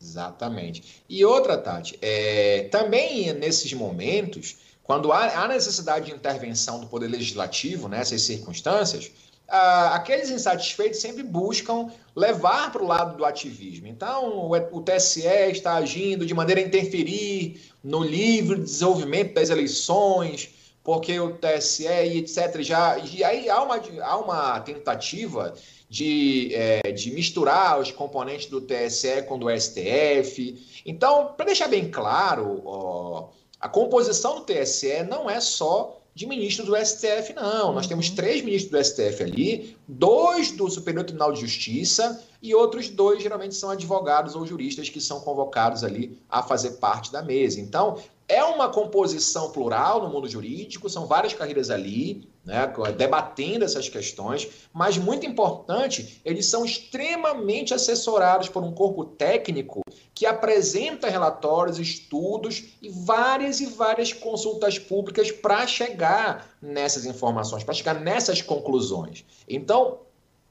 Exatamente. 0.01 1.03
E 1.09 1.25
outra, 1.25 1.59
Tati, 1.59 1.99
é, 2.01 2.69
também 2.71 3.35
nesses 3.35 3.73
momentos, 3.75 4.57
quando 4.83 5.13
há, 5.13 5.43
há 5.43 5.49
necessidade 5.49 6.07
de 6.07 6.13
intervenção 6.13 6.81
do 6.81 6.87
Poder 6.87 7.09
Legislativo 7.09 7.87
nessas 7.87 8.23
circunstâncias, 8.23 9.11
ah, 9.47 9.97
aqueles 9.97 10.31
insatisfeitos 10.31 11.01
sempre 11.01 11.23
buscam 11.23 11.91
levar 12.15 12.73
para 12.73 12.83
o 12.83 12.87
lado 12.87 13.17
do 13.17 13.25
ativismo. 13.25 13.89
Então, 13.89 14.49
o, 14.49 14.53
o 14.55 14.81
TSE 14.81 15.27
está 15.51 15.75
agindo 15.75 16.25
de 16.25 16.33
maneira 16.33 16.61
a 16.61 16.65
interferir 16.65 17.61
no 17.83 18.03
livre 18.03 18.61
desenvolvimento 18.61 19.35
das 19.35 19.51
eleições, 19.51 20.51
porque 20.91 21.21
o 21.21 21.35
TSE 21.35 21.85
e 21.85 22.19
etc. 22.19 22.63
Já, 22.63 22.99
e 22.99 23.23
aí 23.23 23.49
há 23.49 23.63
uma, 23.63 23.81
há 24.03 24.17
uma 24.17 24.59
tentativa 24.59 25.55
de, 25.89 26.53
é, 26.53 26.91
de 26.91 27.13
misturar 27.13 27.79
os 27.79 27.93
componentes 27.93 28.47
do 28.47 28.61
TSE 28.61 29.23
com 29.29 29.39
do 29.39 29.47
STF. 29.49 30.83
Então, 30.85 31.33
para 31.37 31.47
deixar 31.47 31.69
bem 31.69 31.89
claro, 31.89 32.61
ó, 32.65 33.29
a 33.61 33.69
composição 33.69 34.41
do 34.41 34.41
TSE 34.41 35.05
não 35.09 35.31
é 35.31 35.41
só 35.41 35.97
de 36.13 36.27
ministros 36.27 36.67
do 36.67 36.77
STF, 36.77 37.35
não. 37.35 37.73
Nós 37.73 37.87
temos 37.87 38.09
uhum. 38.09 38.17
três 38.17 38.43
ministros 38.43 38.73
do 38.73 38.85
STF 38.85 39.23
ali, 39.23 39.77
dois 39.87 40.51
do 40.51 40.69
Superior 40.69 41.05
Tribunal 41.05 41.33
de 41.33 41.41
Justiça 41.41 42.21
e 42.43 42.53
outros 42.53 42.89
dois 42.89 43.23
geralmente 43.23 43.55
são 43.55 43.71
advogados 43.71 44.35
ou 44.35 44.45
juristas 44.45 44.89
que 44.89 45.01
são 45.01 45.21
convocados 45.21 45.85
ali 45.85 46.19
a 46.29 46.43
fazer 46.43 46.73
parte 46.73 47.13
da 47.13 47.23
mesa. 47.23 47.61
Então, 47.61 47.97
é 48.31 48.45
uma 48.45 48.69
composição 48.69 49.51
plural 49.51 50.01
no 50.01 50.09
mundo 50.09 50.29
jurídico, 50.29 50.89
são 50.89 51.07
várias 51.07 51.35
carreiras 51.35 51.69
ali, 51.69 52.31
né, 52.45 52.73
debatendo 52.97 53.65
essas 53.65 53.89
questões, 53.89 54.49
mas 54.73 54.97
muito 54.97 55.27
importante, 55.27 56.21
eles 56.25 56.47
são 56.47 56.65
extremamente 56.65 57.75
assessorados 57.75 58.49
por 58.49 58.63
um 58.63 58.73
corpo 58.73 59.05
técnico 59.05 59.83
que 60.15 60.27
apresenta 60.27 61.11
relatórios, 61.11 61.79
estudos 61.79 62.65
e 62.81 62.89
várias 62.89 63.61
e 63.61 63.67
várias 63.67 64.13
consultas 64.13 64.79
públicas 64.79 65.33
para 65.33 65.67
chegar 65.67 66.57
nessas 66.63 67.05
informações, 67.05 67.65
para 67.65 67.75
chegar 67.75 67.95
nessas 67.95 68.41
conclusões. 68.41 69.25
Então, 69.49 69.99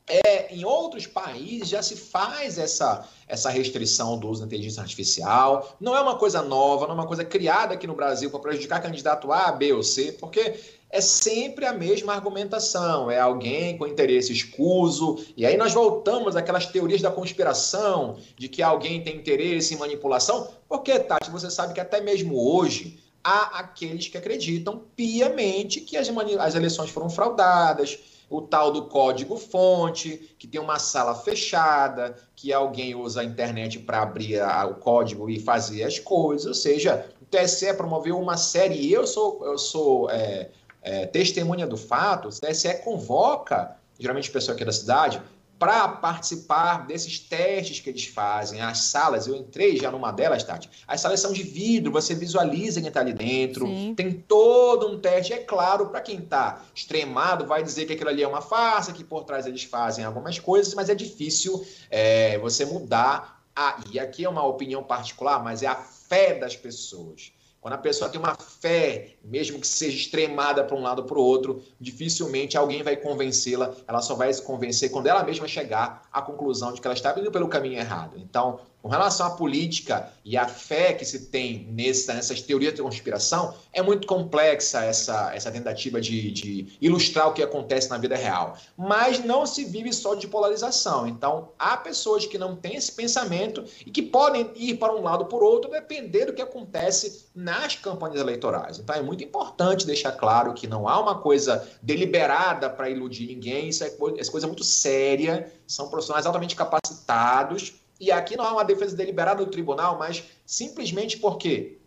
é, 0.10 0.54
em 0.54 0.66
outros 0.66 1.06
países 1.06 1.70
já 1.70 1.82
se 1.82 1.96
faz 1.96 2.58
essa, 2.58 3.08
essa 3.28 3.50
restrição 3.50 4.18
do 4.18 4.28
uso 4.28 4.42
da 4.42 4.48
inteligência 4.48 4.82
artificial. 4.82 5.76
Não 5.80 5.96
é 5.96 6.02
uma 6.02 6.18
coisa 6.18 6.42
nova, 6.42 6.86
não 6.88 6.94
é 6.94 6.96
uma 6.96 7.08
coisa 7.08 7.24
criada 7.24 7.76
aqui 7.76 7.86
no 7.86 7.94
Brasil 7.96 8.30
para 8.32 8.40
prejudicar 8.40 8.82
candidato 8.82 9.32
A, 9.32 9.52
B 9.52 9.72
ou 9.74 9.84
C, 9.84 10.14
porque 10.14 10.60
é 10.90 11.00
sempre 11.00 11.66
a 11.66 11.74
mesma 11.74 12.14
argumentação. 12.14 13.12
É 13.12 13.20
alguém 13.20 13.78
com 13.78 13.86
interesse 13.86 14.34
escuso. 14.34 15.24
E 15.38 15.46
aí 15.46 15.56
nós 15.56 15.74
voltamos 15.74 16.36
àquelas 16.36 16.66
teorias 16.66 17.02
da 17.02 17.12
conspiração, 17.12 18.18
de 18.36 18.50
que 18.50 18.64
alguém 18.64 19.04
tem 19.04 19.16
interesse 19.16 19.76
em 19.76 19.78
manipulação. 19.78 20.50
Porque, 20.68 20.98
Tati, 21.00 21.30
você 21.30 21.52
sabe 21.52 21.74
que 21.74 21.80
até 21.80 22.02
mesmo 22.02 22.36
hoje 22.36 23.00
há 23.24 23.60
aqueles 23.60 24.08
que 24.08 24.18
acreditam 24.18 24.82
piamente 24.96 25.82
que 25.82 25.96
as, 25.96 26.10
as 26.40 26.56
eleições 26.56 26.90
foram 26.90 27.10
fraudadas 27.10 28.00
o 28.30 28.42
tal 28.42 28.72
do 28.72 28.86
código-fonte, 28.86 30.36
que 30.38 30.48
tem 30.48 30.62
uma 30.62 30.78
sala 30.78 31.16
fechada, 31.16 32.16
que 32.36 32.54
alguém 32.54 32.94
usa 32.96 33.22
a 33.22 33.24
internet 33.24 33.80
para 33.80 34.02
abrir 34.02 34.40
a, 34.40 34.66
o 34.68 34.76
código 34.76 35.30
e 35.30 35.40
fazer 35.40 35.84
as 35.84 35.98
coisas. 35.98 36.46
Ou 36.46 36.54
seja, 36.54 37.06
o 37.22 37.26
TSE 37.26 37.74
promoveu 37.74 38.20
uma 38.20 38.38
série, 38.38 38.92
eu 38.92 39.08
sou, 39.08 39.44
eu 39.44 39.58
sou 39.58 40.10
é, 40.12 40.50
é, 40.82 41.06
testemunha 41.08 41.66
do 41.66 41.78
fato, 41.78 42.28
o 42.28 42.32
TSE 42.32 42.74
convoca, 42.84 43.76
geralmente 44.00 44.30
pessoa 44.30 44.56
aqui 44.56 44.64
da 44.64 44.72
cidade, 44.72 45.22
para 45.60 45.90
participar 45.90 46.88
desses 46.88 47.20
testes 47.20 47.82
que 47.82 47.90
eles 47.90 48.06
fazem. 48.06 48.62
As 48.62 48.80
salas, 48.86 49.28
eu 49.28 49.36
entrei 49.36 49.76
já 49.76 49.92
numa 49.92 50.10
delas, 50.10 50.42
Tati. 50.42 50.70
As 50.88 51.02
salas 51.02 51.20
são 51.20 51.34
de 51.34 51.44
vidro, 51.44 51.92
você 51.92 52.16
visualiza 52.16 52.80
quem 52.80 52.88
está 52.88 53.02
ali 53.02 53.12
dentro. 53.12 53.68
Sim. 53.68 53.94
Tem 53.94 54.12
todo 54.14 54.88
um 54.88 54.98
teste. 54.98 55.34
É 55.34 55.40
claro, 55.40 55.88
para 55.88 56.00
quem 56.00 56.20
está 56.20 56.62
extremado, 56.74 57.46
vai 57.46 57.62
dizer 57.62 57.86
que 57.86 57.94
aquilo 57.94 58.10
ali 58.10 58.24
é 58.24 58.28
uma 58.28 58.42
farsa, 58.42 58.94
que 58.94 59.04
por 59.04 59.26
trás 59.26 59.46
eles 59.46 59.66
fazem 59.66 60.06
algumas 60.06 60.40
coisas, 60.40 60.74
mas 60.74 60.90
é 60.90 60.96
difícil 60.96 61.64
é, 61.92 62.38
você 62.40 62.64
mudar. 62.66 63.44
A, 63.54 63.82
e 63.92 64.00
aqui 64.00 64.24
é 64.24 64.30
uma 64.30 64.46
opinião 64.46 64.82
particular, 64.82 65.44
mas 65.44 65.62
é 65.62 65.68
a 65.68 65.76
fé 65.76 66.36
das 66.36 66.56
pessoas. 66.56 67.34
Quando 67.62 67.74
a 67.74 67.78
pessoa 67.78 68.10
tem 68.10 68.20
uma 68.20 68.36
fé, 68.36 69.16
mesmo 69.24 69.60
que 69.60 69.68
seja 69.68 69.98
extremada 69.98 70.64
para 70.64 70.78
um 70.78 70.82
lado 70.82 71.02
ou 71.02 71.06
para 71.06 71.18
o 71.18 71.22
outro, 71.22 71.62
dificilmente 71.80 72.58
alguém 72.58 72.82
vai 72.84 72.96
convencê-la. 72.96 73.74
Ela 73.86 74.02
só 74.02 74.16
vai 74.16 74.34
se 74.34 74.42
convencer 74.42 74.90
quando 74.92 75.08
ela 75.08 75.24
mesma 75.24 75.48
chegar 75.48 76.08
à 76.12 76.22
conclusão 76.22 76.72
de 76.74 76.80
que 76.80 76.88
ela 76.88 76.94
está 76.94 77.14
indo 77.20 77.32
pelo 77.32 77.50
caminho 77.50 77.78
errado. 77.78 78.14
Então, 78.18 78.62
com 78.82 78.88
relação 78.88 79.28
à 79.28 79.32
política 79.32 80.12
e 80.24 80.38
à 80.38 80.48
fé 80.48 80.94
que 80.94 81.04
se 81.04 81.28
tem 81.28 81.68
nessa, 81.72 82.14
nessas 82.14 82.42
teorias 82.42 82.74
de 82.74 82.82
conspiração, 82.82 83.54
é 83.74 83.82
muito 83.82 84.08
complexa 84.08 84.84
essa, 84.84 85.34
essa 85.36 85.52
tentativa 85.52 86.00
de, 86.00 86.32
de 86.32 86.78
ilustrar 86.82 87.28
o 87.28 87.34
que 87.34 87.44
acontece 87.44 87.90
na 87.90 87.98
vida 87.98 88.16
real. 88.16 88.58
Mas 88.78 89.24
não 89.24 89.46
se 89.46 89.66
vive 89.66 89.92
só 89.92 90.16
de 90.16 90.28
polarização. 90.28 91.08
Então, 91.08 91.50
há 91.60 91.76
pessoas 91.76 92.26
que 92.26 92.38
não 92.38 92.56
têm 92.56 92.76
esse 92.76 92.92
pensamento 92.92 93.66
e 93.86 93.92
que 93.92 94.02
podem 94.02 94.50
ir 94.56 94.78
para 94.78 94.96
um 94.96 95.02
lado 95.02 95.22
ou 95.22 95.28
por 95.28 95.44
outro, 95.44 95.70
depender 95.70 96.26
do 96.26 96.34
que 96.34 96.42
acontece 96.42 97.28
nas 97.36 97.76
campanhas 97.76 98.20
eleitorais. 98.22 98.80
Então, 98.80 98.96
é 98.96 99.02
muito 99.02 99.24
importante 99.24 99.86
deixar 99.86 100.14
claro 100.14 100.54
que 100.54 100.68
não 100.68 100.88
há 100.88 101.00
uma 101.00 101.20
coisa 101.20 101.68
deliberada 101.82 102.70
para 102.70 102.90
iludir 102.90 103.28
ninguém, 103.28 103.70
isso 103.70 103.84
é, 103.84 103.88
é 103.88 104.26
coisa 104.30 104.48
muito 104.48 104.64
séria, 104.64 105.52
são 105.68 105.90
profissionais 105.90 106.26
altamente 106.26 106.56
capacitados 106.56 107.74
e 108.00 108.12
aqui 108.12 108.38
não 108.38 108.46
há 108.46 108.54
uma 108.54 108.66
defesa 108.66 108.96
deliberada 108.96 109.44
do 109.44 109.52
tribunal, 109.52 109.98
mas 109.98 110.24
simplesmente 110.46 111.18
porque 111.18 111.78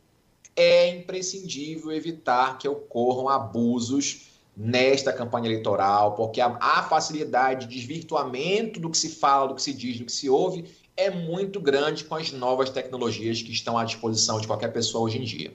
é 0.54 0.88
imprescindível 0.90 1.90
evitar 1.92 2.59
que 2.59 2.69
ocorram 2.69 3.28
abusos 3.28 4.28
nesta 4.54 5.12
campanha 5.12 5.47
eleitoral, 5.47 6.14
porque 6.14 6.40
a, 6.40 6.59
a, 6.61 6.83
facilidade 6.83 7.66
de 7.66 7.75
desvirtuamento 7.75 8.78
do 8.78 8.90
que 8.90 8.99
se 8.99 9.09
fala, 9.09 9.49
do 9.49 9.54
que 9.54 9.62
se 9.62 9.73
diz, 9.73 9.99
do 9.99 10.04
que 10.04 10.12
se 10.12 10.28
ouve 10.28 10.66
é 10.95 11.09
muito 11.09 11.59
grande 11.59 12.04
com 12.04 12.14
as 12.14 12.31
novas 12.33 12.69
tecnologias 12.69 13.40
que 13.40 13.50
estão 13.50 13.78
à 13.78 13.85
disposição 13.85 14.38
de 14.38 14.47
qualquer 14.47 14.71
pessoa 14.71 15.04
hoje 15.04 15.19
em 15.19 15.25
dia. 15.25 15.52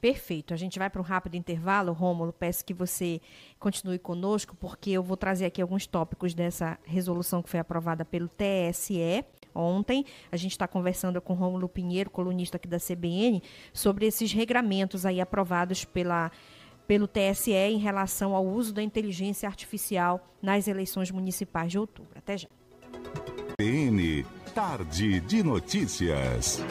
Perfeito. 0.00 0.54
A 0.54 0.56
gente 0.56 0.78
vai 0.78 0.88
para 0.88 1.00
um 1.00 1.04
rápido 1.04 1.34
intervalo. 1.34 1.92
Rômulo, 1.92 2.32
peço 2.32 2.64
que 2.64 2.72
você 2.72 3.20
continue 3.58 3.98
conosco, 3.98 4.56
porque 4.56 4.90
eu 4.90 5.02
vou 5.02 5.16
trazer 5.16 5.46
aqui 5.46 5.60
alguns 5.60 5.86
tópicos 5.86 6.34
dessa 6.34 6.78
resolução 6.84 7.42
que 7.42 7.50
foi 7.50 7.60
aprovada 7.60 8.04
pelo 8.04 8.28
TSE 8.28 9.24
ontem. 9.54 10.04
A 10.30 10.36
gente 10.36 10.52
está 10.52 10.68
conversando 10.68 11.20
com 11.20 11.34
Rômulo 11.34 11.68
Pinheiro, 11.68 12.10
colunista 12.10 12.56
aqui 12.56 12.68
da 12.68 12.78
CBN, 12.78 13.42
sobre 13.72 14.06
esses 14.06 14.32
regramentos 14.32 15.04
aí 15.04 15.20
aprovados 15.20 15.84
pela 15.84 16.30
pelo 16.86 17.06
TSE 17.06 17.52
em 17.52 17.76
relação 17.76 18.34
ao 18.34 18.46
uso 18.46 18.72
da 18.72 18.82
inteligência 18.82 19.46
artificial 19.46 20.26
nas 20.40 20.66
eleições 20.66 21.10
municipais 21.10 21.70
de 21.70 21.78
outubro. 21.78 22.12
Até 22.16 22.38
já. 22.38 22.48
CBN 23.60 24.24
Tarde 24.54 25.20
de 25.20 25.42
Notícias. 25.42 26.62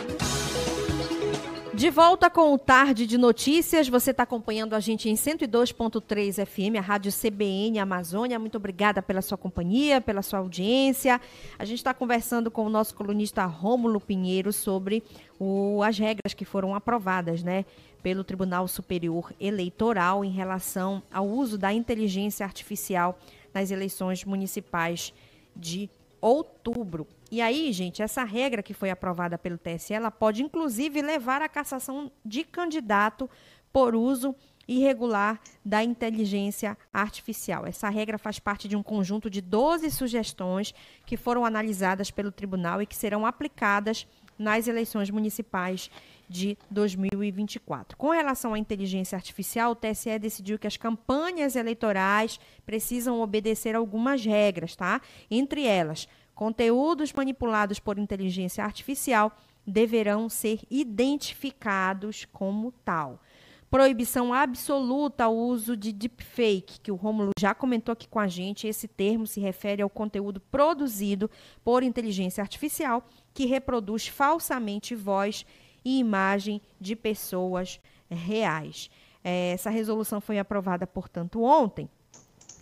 De 1.77 1.91
volta 1.91 2.27
com 2.27 2.55
o 2.55 2.57
Tarde 2.57 3.05
de 3.05 3.19
Notícias, 3.19 3.88
você 3.88 4.10
está 4.10 4.24
acompanhando 4.24 4.74
a 4.74 4.79
gente 4.79 5.07
em 5.10 5.13
102.3 5.13 6.43
FM, 6.43 6.75
a 6.75 6.81
Rádio 6.81 7.12
CBN 7.12 7.77
Amazônia. 7.77 8.39
Muito 8.39 8.57
obrigada 8.57 9.00
pela 9.00 9.22
sua 9.22 9.38
companhia, 9.38 10.01
pela 10.01 10.24
sua 10.24 10.39
audiência. 10.39 11.22
A 11.60 11.63
gente 11.65 11.77
está 11.77 11.93
conversando 11.93 12.50
com 12.50 12.65
o 12.65 12.69
nosso 12.69 12.96
colunista 12.96 13.46
Rômulo 13.46 14.01
Pinheiro 14.01 14.51
sobre 14.51 15.03
o, 15.39 15.84
as 15.84 16.00
regras 16.00 16.34
que 16.34 16.43
foram 16.43 16.74
aprovadas 16.74 17.43
né, 17.43 17.63
pelo 18.01 18.24
Tribunal 18.24 18.67
Superior 18.67 19.31
Eleitoral 19.39 20.25
em 20.25 20.31
relação 20.31 21.03
ao 21.13 21.27
uso 21.27 21.60
da 21.60 21.72
inteligência 21.72 22.43
artificial 22.43 23.19
nas 23.53 23.69
eleições 23.69 24.25
municipais 24.25 25.13
de 25.55 25.88
outubro. 26.27 27.07
E 27.31 27.41
aí, 27.41 27.72
gente, 27.72 28.01
essa 28.01 28.24
regra 28.24 28.63
que 28.63 28.74
foi 28.74 28.89
aprovada 28.89 29.38
pelo 29.38 29.57
TSE, 29.57 29.93
ela 29.93 30.12
pode 30.12 30.43
inclusive 30.43 31.01
levar 31.01 31.41
à 31.41 31.50
cassação 31.50 32.12
de 32.24 32.43
candidato 32.43 33.29
por 33.72 33.96
uso 33.96 34.36
irregular 34.67 35.39
da 35.63 35.84
inteligência 35.84 36.77
artificial. 36.91 37.65
Essa 37.65 37.89
regra 37.89 38.17
faz 38.17 38.38
parte 38.38 38.67
de 38.67 38.75
um 38.75 38.84
conjunto 38.84 39.29
de 39.29 39.39
12 39.39 39.89
sugestões 39.91 40.74
que 41.05 41.15
foram 41.15 41.46
analisadas 41.46 42.12
pelo 42.12 42.31
tribunal 42.31 42.81
e 42.81 42.86
que 42.86 42.96
serão 42.96 43.25
aplicadas 43.25 44.05
nas 44.38 44.67
eleições 44.67 45.10
municipais 45.10 45.89
de 46.29 46.58
2024. 46.70 47.98
Com 47.98 48.10
relação 48.10 48.53
à 48.53 48.60
inteligência 48.60 49.15
artificial, 49.15 49.72
o 49.72 49.75
TSE 49.75 50.20
decidiu 50.20 50.60
que 50.60 50.67
as 50.67 50.77
campanhas 50.77 51.56
eleitorais 51.56 52.39
precisam 52.65 53.22
obedecer 53.22 53.75
algumas 53.75 54.24
regras, 54.25 54.75
tá? 54.75 55.01
Entre 55.32 55.65
elas, 55.65 56.08
conteúdos 56.36 57.13
manipulados 57.13 57.79
por 57.79 57.98
inteligência 57.98 58.63
artificial 58.63 59.36
deverão 59.65 60.29
ser 60.29 60.62
identificados 60.70 62.25
como 62.25 62.72
tal. 62.86 63.22
Proibição 63.69 64.33
absoluta 64.33 65.25
ao 65.25 65.36
uso 65.36 65.75
de 65.75 65.91
deepfake, 65.91 66.79
que 66.79 66.91
o 66.91 66.95
Rômulo 66.95 67.31
já 67.38 67.53
comentou 67.53 67.91
aqui 67.91 68.07
com 68.07 68.19
a 68.19 68.27
gente. 68.27 68.65
Esse 68.65 68.88
termo 68.88 69.27
se 69.27 69.41
refere 69.41 69.81
ao 69.81 69.89
conteúdo 69.89 70.39
produzido 70.39 71.29
por 71.65 71.83
inteligência 71.83 72.41
artificial 72.41 73.05
que 73.33 73.45
reproduz 73.45 74.07
falsamente 74.07 74.95
voz 74.95 75.45
e 75.83 76.00
imagem 76.00 76.62
de 76.79 76.95
pessoas 76.95 77.79
reais. 78.09 78.89
É, 79.21 79.51
essa 79.51 79.69
resolução 79.69 80.21
foi 80.21 80.39
aprovada, 80.39 80.88
portanto, 80.88 81.43
ontem. 81.43 81.89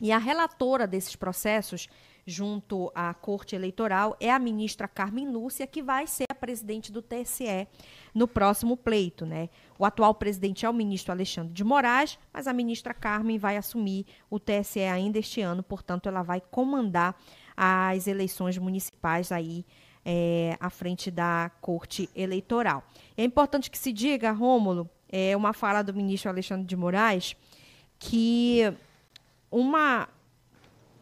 E 0.02 0.12
a 0.12 0.18
relatora 0.18 0.88
desses 0.88 1.16
processos 1.16 1.88
junto 2.26 2.92
à 2.96 3.14
Corte 3.14 3.56
Eleitoral 3.56 4.18
é 4.20 4.32
a 4.32 4.40
ministra 4.40 4.88
Carmen 4.88 5.30
Lúcia, 5.30 5.68
que 5.68 5.84
vai 5.84 6.08
ser 6.08 6.26
a 6.30 6.34
presidente 6.34 6.92
do 6.92 7.02
TSE 7.02 7.68
no 8.14 8.28
próximo 8.28 8.76
pleito. 8.76 9.26
Né? 9.26 9.50
O 9.78 9.86
atual 9.86 10.16
presidente 10.16 10.66
é 10.66 10.70
o 10.70 10.74
ministro 10.74 11.12
Alexandre 11.12 11.54
de 11.54 11.64
Moraes, 11.64 12.18
mas 12.34 12.48
a 12.48 12.54
ministra 12.54 12.94
Carmen 12.94 13.38
vai 13.38 13.58
assumir 13.58 14.08
o 14.30 14.40
TSE 14.40 14.80
ainda 14.82 15.20
este 15.20 15.42
ano, 15.42 15.62
portanto, 15.62 16.10
ela 16.10 16.24
vai 16.24 16.42
comandar 16.42 17.16
as 17.56 18.08
eleições 18.08 18.58
municipais 18.58 19.32
aí 19.32 19.66
é, 20.04 20.58
à 20.60 20.70
frente 20.70 21.12
da 21.12 21.52
Corte 21.62 22.10
Eleitoral. 22.16 22.84
É 23.16 23.24
importante 23.24 23.70
que 23.70 23.78
se 23.78 23.94
diga, 23.94 24.32
Rômulo, 24.32 24.90
é 25.10 25.38
uma 25.38 25.54
fala 25.54 25.84
do 25.84 25.94
ministro 25.94 26.30
Alexandre 26.30 26.66
de 26.66 26.76
Moraes, 26.76 27.36
que 28.00 28.74
uma 29.52 30.10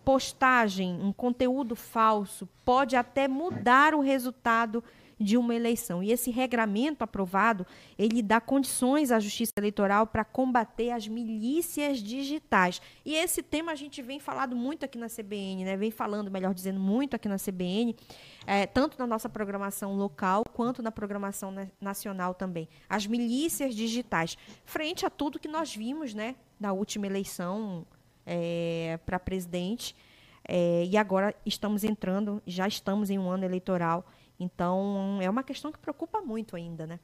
postagem, 0.04 0.94
um 1.02 1.14
conteúdo 1.14 1.76
falso, 1.76 2.48
pode 2.66 2.96
até 2.96 3.28
mudar 3.28 3.94
o 3.94 4.02
resultado 4.02 4.84
de 5.20 5.38
uma 5.38 5.56
eleição. 5.56 6.04
E 6.04 6.12
esse 6.12 6.30
regramento 6.30 7.04
aprovado, 7.04 7.66
ele 7.98 8.22
dá 8.22 8.42
condições 8.42 9.12
à 9.12 9.20
Justiça 9.20 9.54
Eleitoral 9.58 10.06
para 10.06 10.24
combater 10.24 10.92
as 10.92 11.08
milícias 11.08 12.00
digitais. 12.00 12.82
E 13.06 13.16
esse 13.16 13.42
tema 13.42 13.72
a 13.72 13.76
gente 13.76 14.02
vem 14.02 14.20
falando 14.20 14.56
muito 14.56 14.84
aqui 14.84 14.98
na 14.98 15.08
CBN, 15.08 15.64
né? 15.64 15.78
Vem 15.78 15.92
falando, 15.92 16.30
melhor 16.30 16.54
dizendo, 16.54 16.80
muito 16.80 17.16
aqui 17.16 17.30
na 17.30 17.38
CBN, 17.38 17.96
é, 18.46 18.66
tanto 18.66 18.98
na 19.00 19.08
nossa 19.08 19.30
programação 19.30 19.96
local 19.96 20.44
quanto 20.54 20.82
na 20.82 20.92
programação 20.92 21.54
nacional 21.80 22.34
também. 22.34 22.68
As 22.90 23.08
milícias 23.08 23.74
digitais, 23.74 24.38
frente 24.66 25.06
a 25.06 25.10
tudo 25.10 25.40
que 25.40 25.48
nós 25.48 25.74
vimos, 25.74 26.14
né, 26.14 26.36
na 26.60 26.74
última 26.74 27.06
eleição 27.06 27.86
é, 28.26 29.00
para 29.06 29.20
presidente. 29.20 29.96
É, 30.48 30.86
e 30.86 30.98
agora 30.98 31.34
estamos 31.46 31.84
entrando, 31.84 32.42
já 32.46 32.68
estamos 32.68 33.10
em 33.10 33.18
um 33.18 33.30
ano 33.30 33.46
eleitoral. 33.46 34.06
Então, 34.40 35.20
é 35.22 35.30
uma 35.30 35.44
questão 35.44 35.72
que 35.72 35.80
preocupa 35.80 36.22
muito 36.22 36.56
ainda, 36.56 36.86
né? 36.86 37.00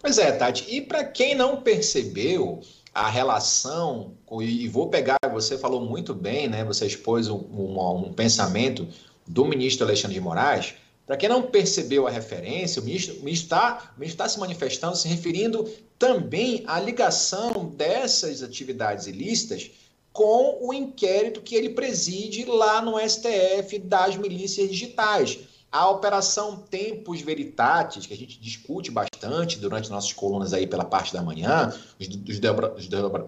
Pois 0.00 0.18
é, 0.18 0.32
Tati. 0.32 0.66
E 0.68 0.80
para 0.80 1.04
quem 1.04 1.34
não 1.34 1.62
percebeu 1.62 2.60
a 2.94 3.08
relação, 3.08 4.14
e 4.40 4.68
vou 4.68 4.88
pegar, 4.88 5.16
você 5.32 5.58
falou 5.58 5.84
muito 5.84 6.14
bem, 6.14 6.48
né? 6.48 6.64
Você 6.64 6.86
expôs 6.86 7.28
um, 7.28 7.38
um, 7.38 8.06
um 8.08 8.12
pensamento 8.12 8.86
do 9.26 9.44
ministro 9.44 9.84
Alexandre 9.86 10.14
de 10.14 10.20
Moraes. 10.20 10.74
Para 11.06 11.16
quem 11.16 11.28
não 11.28 11.42
percebeu 11.42 12.06
a 12.06 12.10
referência, 12.10 12.80
o 12.80 12.84
ministro 12.84 13.28
está 13.28 13.94
tá 14.16 14.28
se 14.28 14.38
manifestando, 14.38 14.96
se 14.96 15.08
referindo 15.08 15.68
também 15.98 16.62
à 16.66 16.80
ligação 16.80 17.66
dessas 17.66 18.42
atividades 18.42 19.06
ilícitas 19.06 19.70
com 20.14 20.58
o 20.60 20.72
inquérito 20.72 21.42
que 21.42 21.56
ele 21.56 21.70
preside 21.70 22.44
lá 22.44 22.80
no 22.80 22.96
STF 22.96 23.80
das 23.80 24.16
milícias 24.16 24.70
digitais. 24.70 25.40
A 25.72 25.90
Operação 25.90 26.56
Tempos 26.56 27.20
Veritatis, 27.20 28.06
que 28.06 28.14
a 28.14 28.16
gente 28.16 28.40
discute 28.40 28.92
bastante 28.92 29.58
durante 29.58 29.90
nossas 29.90 30.12
colunas 30.12 30.52
aí 30.52 30.68
pela 30.68 30.84
parte 30.84 31.12
da 31.12 31.20
manhã, 31.20 31.74
os, 31.98 32.06
os, 32.06 32.38
dobra, 32.38 32.72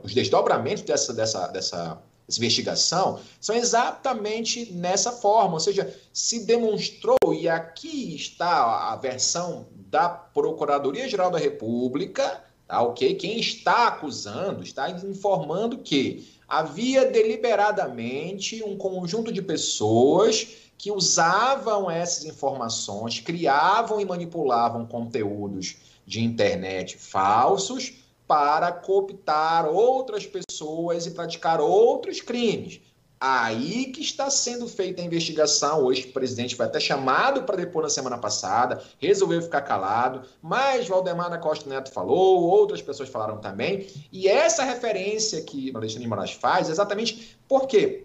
os 0.04 0.14
desdobramentos 0.14 0.84
dessa, 0.84 1.12
dessa, 1.12 1.48
dessa 1.48 2.00
investigação, 2.30 3.18
são 3.40 3.56
exatamente 3.56 4.72
nessa 4.72 5.10
forma, 5.10 5.54
ou 5.54 5.60
seja, 5.60 5.92
se 6.12 6.46
demonstrou, 6.46 7.18
e 7.36 7.48
aqui 7.48 8.14
está 8.14 8.92
a 8.92 8.94
versão 8.94 9.66
da 9.72 10.08
Procuradoria-Geral 10.08 11.32
da 11.32 11.38
República, 11.38 12.45
tá, 12.66 12.82
ok? 12.82 13.14
Quem 13.14 13.38
está 13.38 13.88
acusando 13.88 14.62
está 14.62 14.90
informando 14.90 15.78
que 15.78 16.28
havia 16.48 17.04
deliberadamente 17.04 18.62
um 18.62 18.76
conjunto 18.76 19.32
de 19.32 19.42
pessoas 19.42 20.46
que 20.78 20.90
usavam 20.90 21.90
essas 21.90 22.24
informações, 22.24 23.20
criavam 23.20 24.00
e 24.00 24.04
manipulavam 24.04 24.86
conteúdos 24.86 25.76
de 26.06 26.22
internet 26.22 26.96
falsos 26.98 27.94
para 28.26 28.72
cooptar 28.72 29.66
outras 29.66 30.26
pessoas 30.26 31.06
e 31.06 31.12
praticar 31.12 31.60
outros 31.60 32.20
crimes. 32.20 32.80
Aí 33.18 33.86
que 33.86 34.02
está 34.02 34.28
sendo 34.28 34.68
feita 34.68 35.00
a 35.00 35.04
investigação. 35.04 35.84
Hoje 35.84 36.08
o 36.08 36.12
presidente 36.12 36.54
foi 36.54 36.66
até 36.66 36.78
chamado 36.78 37.44
para 37.44 37.56
depor 37.56 37.82
na 37.82 37.88
semana 37.88 38.18
passada, 38.18 38.82
resolveu 38.98 39.40
ficar 39.40 39.62
calado, 39.62 40.22
mas 40.42 40.86
Valdemar 40.86 41.30
da 41.30 41.38
Costa 41.38 41.68
Neto 41.68 41.90
falou, 41.90 42.42
outras 42.42 42.82
pessoas 42.82 43.08
falaram 43.08 43.38
também. 43.38 43.86
E 44.12 44.28
essa 44.28 44.64
referência 44.64 45.40
que 45.42 45.70
o 45.70 45.76
Alexandre 45.78 46.02
de 46.02 46.08
Moraes 46.08 46.32
faz, 46.32 46.68
exatamente 46.68 47.38
porque 47.48 48.04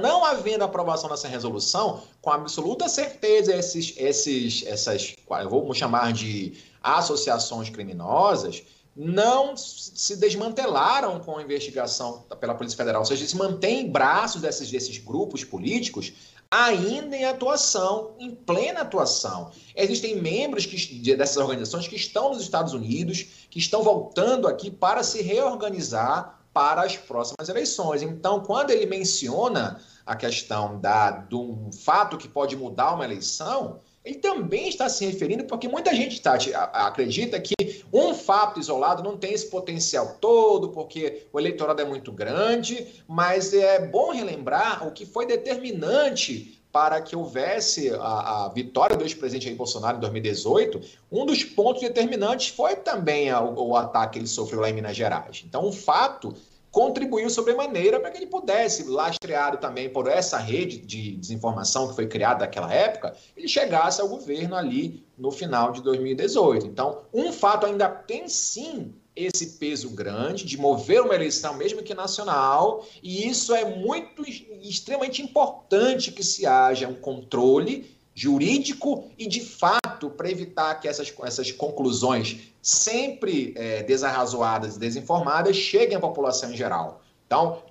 não 0.00 0.24
havendo 0.24 0.64
aprovação 0.64 1.08
dessa 1.08 1.28
resolução, 1.28 2.02
com 2.20 2.30
absoluta 2.30 2.88
certeza 2.88 3.54
esses, 3.54 3.94
esses, 3.96 4.64
essas, 4.66 5.14
eu 5.40 5.48
vou 5.48 5.72
chamar 5.74 6.12
de 6.12 6.54
associações 6.82 7.70
criminosas, 7.70 8.62
não 8.96 9.56
se 9.56 10.16
desmantelaram 10.16 11.18
com 11.20 11.36
a 11.36 11.42
investigação 11.42 12.24
pela 12.40 12.54
Polícia 12.54 12.76
Federal, 12.76 13.02
ou 13.02 13.06
seja, 13.06 13.26
se 13.26 13.36
mantém 13.36 13.90
braços 13.90 14.40
desses, 14.40 14.70
desses 14.70 14.98
grupos 14.98 15.42
políticos 15.42 16.12
ainda 16.50 17.16
em 17.16 17.24
atuação, 17.24 18.14
em 18.18 18.32
plena 18.32 18.82
atuação. 18.82 19.50
Existem 19.74 20.20
membros 20.20 20.64
que, 20.64 21.16
dessas 21.16 21.36
organizações 21.36 21.88
que 21.88 21.96
estão 21.96 22.30
nos 22.30 22.42
Estados 22.42 22.72
Unidos, 22.72 23.26
que 23.50 23.58
estão 23.58 23.82
voltando 23.82 24.46
aqui 24.46 24.70
para 24.70 25.02
se 25.02 25.20
reorganizar 25.20 26.38
para 26.52 26.82
as 26.82 26.96
próximas 26.96 27.48
eleições. 27.48 28.02
Então, 28.02 28.40
quando 28.40 28.70
ele 28.70 28.86
menciona 28.86 29.80
a 30.06 30.14
questão 30.14 30.78
da, 30.78 31.10
de 31.10 31.34
um 31.34 31.72
fato 31.72 32.16
que 32.16 32.28
pode 32.28 32.56
mudar 32.56 32.94
uma 32.94 33.04
eleição, 33.04 33.80
ele 34.04 34.16
também 34.16 34.68
está 34.68 34.88
se 34.88 35.04
referindo, 35.06 35.44
porque 35.44 35.66
muita 35.66 35.94
gente 35.94 36.20
acredita 36.54 37.40
que 37.40 37.54
um 37.92 38.12
fato 38.12 38.60
isolado 38.60 39.02
não 39.02 39.16
tem 39.16 39.32
esse 39.32 39.48
potencial 39.48 40.18
todo, 40.20 40.68
porque 40.70 41.26
o 41.32 41.40
eleitorado 41.40 41.80
é 41.80 41.84
muito 41.84 42.12
grande, 42.12 43.02
mas 43.08 43.54
é 43.54 43.86
bom 43.86 44.12
relembrar 44.12 44.86
o 44.86 44.92
que 44.92 45.06
foi 45.06 45.26
determinante 45.26 46.60
para 46.70 47.00
que 47.00 47.14
houvesse 47.14 47.94
a, 47.94 48.46
a 48.46 48.48
vitória 48.48 48.96
do 48.96 49.04
ex-presidente 49.04 49.44
Jair 49.44 49.56
Bolsonaro 49.56 49.96
em 49.96 50.00
2018, 50.00 50.80
um 51.10 51.24
dos 51.24 51.44
pontos 51.44 51.80
determinantes 51.80 52.48
foi 52.48 52.74
também 52.74 53.32
o, 53.32 53.68
o 53.68 53.76
ataque 53.76 54.14
que 54.14 54.18
ele 54.18 54.26
sofreu 54.26 54.60
lá 54.60 54.68
em 54.68 54.72
Minas 54.72 54.96
Gerais. 54.96 55.44
Então, 55.46 55.64
um 55.64 55.72
fato 55.72 56.34
contribuiu 56.74 57.30
sobremaneira 57.30 58.00
para 58.00 58.10
que 58.10 58.18
ele 58.18 58.26
pudesse, 58.26 58.82
lastreado 58.82 59.58
também 59.58 59.88
por 59.88 60.08
essa 60.08 60.38
rede 60.38 60.78
de 60.78 61.12
desinformação 61.12 61.86
que 61.86 61.94
foi 61.94 62.08
criada 62.08 62.40
naquela 62.40 62.74
época, 62.74 63.14
ele 63.36 63.46
chegasse 63.46 64.00
ao 64.00 64.08
governo 64.08 64.56
ali 64.56 65.06
no 65.16 65.30
final 65.30 65.70
de 65.70 65.80
2018. 65.80 66.66
Então, 66.66 67.02
um 67.14 67.32
fato 67.32 67.64
ainda 67.64 67.88
tem 67.88 68.28
sim 68.28 68.92
esse 69.14 69.50
peso 69.50 69.90
grande 69.90 70.44
de 70.44 70.58
mover 70.58 71.00
uma 71.00 71.14
eleição, 71.14 71.54
mesmo 71.54 71.80
que 71.80 71.94
nacional, 71.94 72.84
e 73.00 73.28
isso 73.28 73.54
é 73.54 73.64
muito 73.64 74.24
extremamente 74.60 75.22
importante 75.22 76.10
que 76.10 76.24
se 76.24 76.44
haja 76.44 76.88
um 76.88 76.94
controle 76.94 77.88
jurídico 78.12 79.10
e 79.16 79.28
de 79.28 79.40
fato 79.40 79.83
para 80.10 80.30
evitar 80.30 80.74
que 80.80 80.88
essas, 80.88 81.12
essas 81.22 81.52
conclusões 81.52 82.52
sempre 82.62 83.54
é, 83.56 83.82
desarrazoadas 83.82 84.76
e 84.76 84.78
desinformadas 84.78 85.56
cheguem 85.56 85.96
à 85.96 86.00
população 86.00 86.52
em 86.52 86.56
geral. 86.56 87.02
Então, 87.26 87.62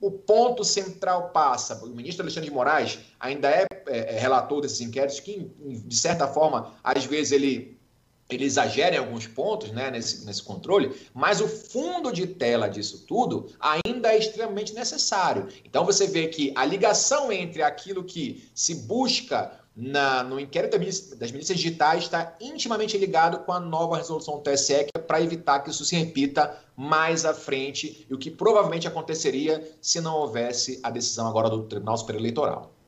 o 0.00 0.10
ponto 0.10 0.64
central 0.64 1.30
passa. 1.30 1.84
O 1.84 1.88
ministro 1.88 2.22
Alexandre 2.22 2.48
de 2.48 2.54
Moraes 2.54 2.98
ainda 3.18 3.50
é, 3.50 3.66
é, 3.86 4.16
é 4.16 4.18
relator 4.18 4.62
desses 4.62 4.80
inquéritos 4.80 5.20
que, 5.20 5.50
de 5.58 5.96
certa 5.96 6.26
forma, 6.26 6.72
às 6.82 7.04
vezes 7.04 7.32
ele 7.32 7.78
ele 8.34 8.44
exagera 8.44 8.94
em 8.94 8.98
alguns 8.98 9.26
pontos 9.26 9.70
né, 9.72 9.90
nesse, 9.90 10.24
nesse 10.24 10.42
controle, 10.42 10.94
mas 11.12 11.40
o 11.40 11.48
fundo 11.48 12.12
de 12.12 12.26
tela 12.26 12.68
disso 12.68 13.04
tudo 13.06 13.48
ainda 13.58 14.12
é 14.12 14.18
extremamente 14.18 14.72
necessário. 14.72 15.48
Então 15.64 15.84
você 15.84 16.06
vê 16.06 16.28
que 16.28 16.52
a 16.54 16.64
ligação 16.64 17.32
entre 17.32 17.62
aquilo 17.62 18.04
que 18.04 18.48
se 18.54 18.74
busca 18.86 19.59
na, 19.74 20.22
no 20.22 20.38
inquérito 20.38 20.78
das 21.16 21.30
milícias 21.30 21.58
digitais 21.58 22.04
está 22.04 22.36
intimamente 22.40 22.98
ligado 22.98 23.40
com 23.44 23.52
a 23.52 23.60
nova 23.60 23.96
resolução 23.96 24.36
do 24.36 24.42
TSE, 24.42 24.88
é 24.94 24.98
para 24.98 25.22
evitar 25.22 25.60
que 25.60 25.70
isso 25.70 25.84
se 25.84 25.96
repita 25.96 26.58
mais 26.76 27.24
à 27.24 27.32
frente, 27.32 28.06
e 28.08 28.14
o 28.14 28.18
que 28.18 28.30
provavelmente 28.30 28.88
aconteceria 28.88 29.76
se 29.80 30.00
não 30.00 30.16
houvesse 30.16 30.80
a 30.82 30.90
decisão 30.90 31.28
agora 31.28 31.48
do 31.48 31.62
Tribunal 31.64 31.96
Superior 31.96 32.20
Eleitoral. 32.20 32.79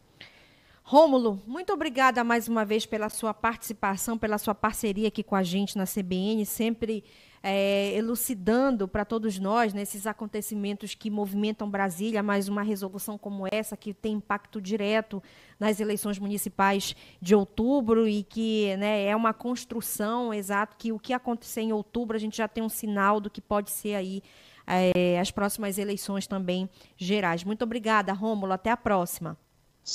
Rômulo, 0.93 1.41
muito 1.47 1.73
obrigada 1.73 2.23
mais 2.23 2.49
uma 2.49 2.67
vez 2.67 2.85
pela 2.85 3.09
sua 3.09 3.33
participação, 3.33 4.19
pela 4.19 4.37
sua 4.37 4.55
parceria 4.55 5.09
aqui 5.09 5.23
com 5.23 5.35
a 5.35 5.43
gente 5.43 5.79
na 5.79 5.87
CBN, 5.87 6.45
sempre 6.45 7.03
é, 7.43 7.97
elucidando 7.97 8.87
para 8.87 9.03
todos 9.03 9.39
nós 9.39 9.73
né, 9.73 9.85
acontecimentos 10.05 10.95
que 10.95 11.09
movimentam 11.09 11.71
Brasília, 11.71 12.23
mas 12.23 12.47
uma 12.47 12.61
resolução 12.61 13.17
como 13.17 13.47
essa, 13.51 13.75
que 13.75 13.95
tem 13.95 14.17
impacto 14.17 14.61
direto 14.61 15.23
nas 15.59 15.81
eleições 15.81 16.19
municipais 16.19 16.95
de 17.23 17.35
outubro 17.35 18.07
e 18.07 18.23
que 18.23 18.77
né, 18.77 19.07
é 19.07 19.17
uma 19.17 19.33
construção, 19.33 20.35
exato, 20.35 20.77
que 20.77 20.93
o 20.93 20.99
que 20.99 21.15
acontecer 21.15 21.63
em 21.63 21.73
outubro 21.73 22.19
a 22.19 22.21
gente 22.21 22.37
já 22.37 22.47
tem 22.47 22.63
um 22.63 22.69
sinal 22.69 23.19
do 23.19 23.31
que 23.31 23.41
pode 23.41 23.71
ser 23.71 23.95
aí 23.95 24.23
é, 24.67 25.19
as 25.19 25.31
próximas 25.31 25.79
eleições 25.79 26.27
também 26.27 26.69
gerais. 26.99 27.45
Muito 27.45 27.63
obrigada, 27.63 28.13
Rômulo. 28.13 28.53
Até 28.53 28.71
a 28.71 28.77
próxima. 28.77 29.39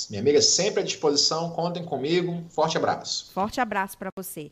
Minha 0.10 0.21
amiga, 0.21 0.41
sempre 0.41 0.82
à 0.82 0.84
disposição. 0.84 1.52
Contem 1.52 1.84
comigo. 1.84 2.43
Forte 2.50 2.78
abraço. 2.78 3.32
Forte 3.34 3.62
abraço 3.62 3.97
para 3.97 4.12
você. 4.15 4.52